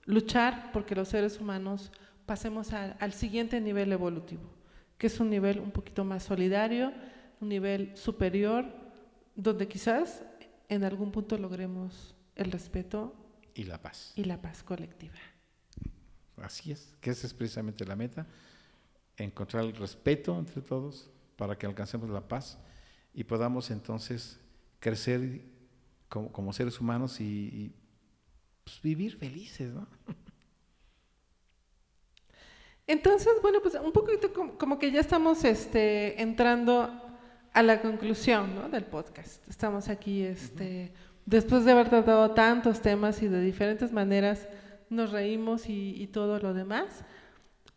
[0.06, 1.90] luchar porque los seres humanos
[2.26, 4.42] pasemos a- al siguiente nivel evolutivo,
[4.98, 6.92] que es un nivel un poquito más solidario,
[7.40, 8.64] un nivel superior,
[9.34, 10.22] donde quizás
[10.68, 13.14] en algún punto logremos el respeto
[13.54, 14.12] Y la paz.
[14.16, 15.14] y la paz colectiva.
[16.36, 18.26] Así es, que esa es precisamente la meta,
[19.16, 22.58] encontrar el respeto entre todos para que alcancemos la paz
[23.12, 24.38] y podamos entonces
[24.78, 25.42] crecer
[26.08, 27.74] como, como seres humanos y, y,
[28.70, 29.86] pues, vivir felices, ¿no?
[32.86, 36.90] Entonces, bueno, pues un poquito como, que ya estamos este, entrando
[37.52, 38.68] a la conclusión ¿no?
[38.68, 39.46] del podcast.
[39.48, 40.92] Estamos aquí, este,
[41.24, 44.48] después de haber tratado tantos temas y de diferentes maneras,
[44.88, 47.04] nos reímos y, y todo lo demás,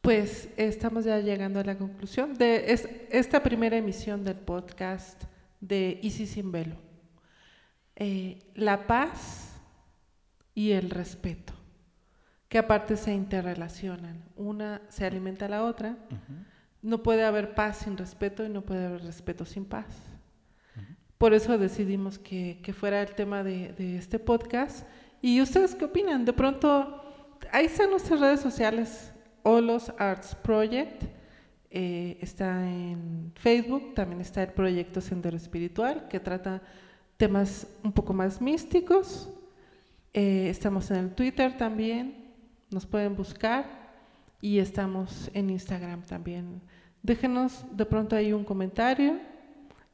[0.02, 5.24] pues estamos ya llegando a la conclusión de es- esta primera emisión del podcast
[5.62, 6.76] de Easy Sin Velo.
[7.96, 9.53] Eh, la paz
[10.54, 11.54] y el respeto
[12.50, 14.24] que aparte se interrelacionan.
[14.36, 15.98] Una se alimenta a la otra.
[16.82, 19.88] No puede haber paz sin respeto y no puede haber respeto sin paz.
[21.18, 24.86] Por eso decidimos que, que fuera el tema de, de este podcast.
[25.22, 26.26] ¿Y ustedes qué opinan?
[26.26, 27.02] De pronto,
[27.52, 31.04] ahí están nuestras redes sociales, Olos Arts Project.
[31.72, 36.62] eh, está en Facebook, también está el proyecto Sendero Espiritual, que trata
[37.18, 39.28] temas un poco más místicos.
[40.14, 42.32] Eh, estamos en el Twitter también,
[42.70, 43.66] nos pueden buscar
[44.42, 46.62] y estamos en Instagram también.
[47.02, 49.18] Déjenos de pronto ahí un comentario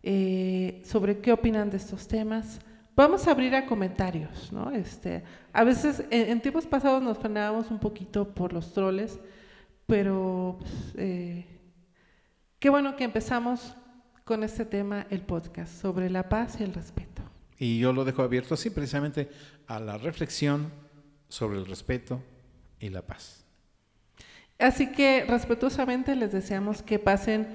[0.03, 2.59] eh, sobre qué opinan de estos temas.
[2.95, 4.71] Vamos a abrir a comentarios, ¿no?
[4.71, 9.17] Este, a veces en, tiempos pasados nos frenábamos un poquito por los troles,
[9.85, 11.45] pero pues, eh,
[12.59, 13.73] qué bueno que empezamos
[14.25, 17.08] con este tema, el podcast, sobre la paz y el respeto.
[17.59, 19.29] Y yo lo dejo abierto así, precisamente
[19.67, 20.71] a la reflexión
[21.27, 22.23] sobre el respeto
[22.79, 23.45] y la paz.
[24.57, 27.47] Así que respetuosamente les deseamos que pasen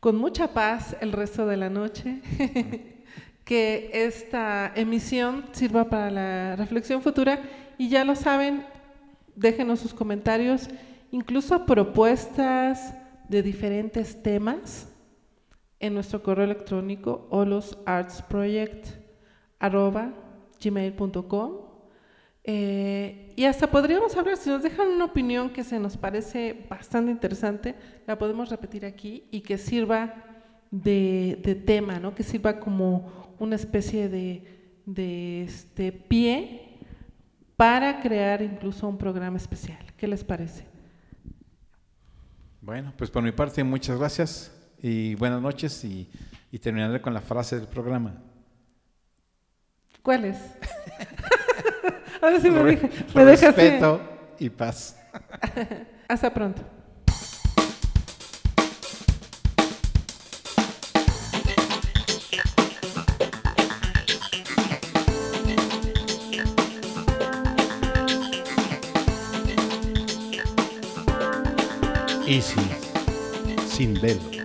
[0.00, 2.20] con mucha paz el resto de la noche,
[3.44, 7.40] que esta emisión sirva para la reflexión futura
[7.78, 8.66] y ya lo saben,
[9.34, 10.68] déjenos sus comentarios,
[11.10, 12.94] incluso propuestas
[13.28, 14.88] de diferentes temas
[15.80, 17.28] en nuestro correo electrónico
[19.60, 21.66] holosartsproject.gmail.com
[22.48, 27.10] eh, y hasta podríamos hablar, si nos dejan una opinión que se nos parece bastante
[27.10, 27.74] interesante,
[28.06, 30.14] la podemos repetir aquí y que sirva
[30.70, 32.14] de, tema, ¿no?
[32.14, 36.78] que sirva como una especie de, este pie
[37.56, 39.84] para crear incluso un programa especial.
[39.96, 40.64] ¿Qué les parece?
[42.60, 46.08] Bueno, pues por mi parte muchas gracias y buenas noches y,
[46.52, 48.22] y terminaré con la frase del programa.
[50.06, 50.36] ¿Cuál es?
[52.22, 54.00] Ahora sí me, deja, me Respeto
[54.38, 54.96] y paz.
[56.08, 56.62] Hasta pronto.
[72.28, 72.60] Easy,
[73.68, 74.35] sin velo.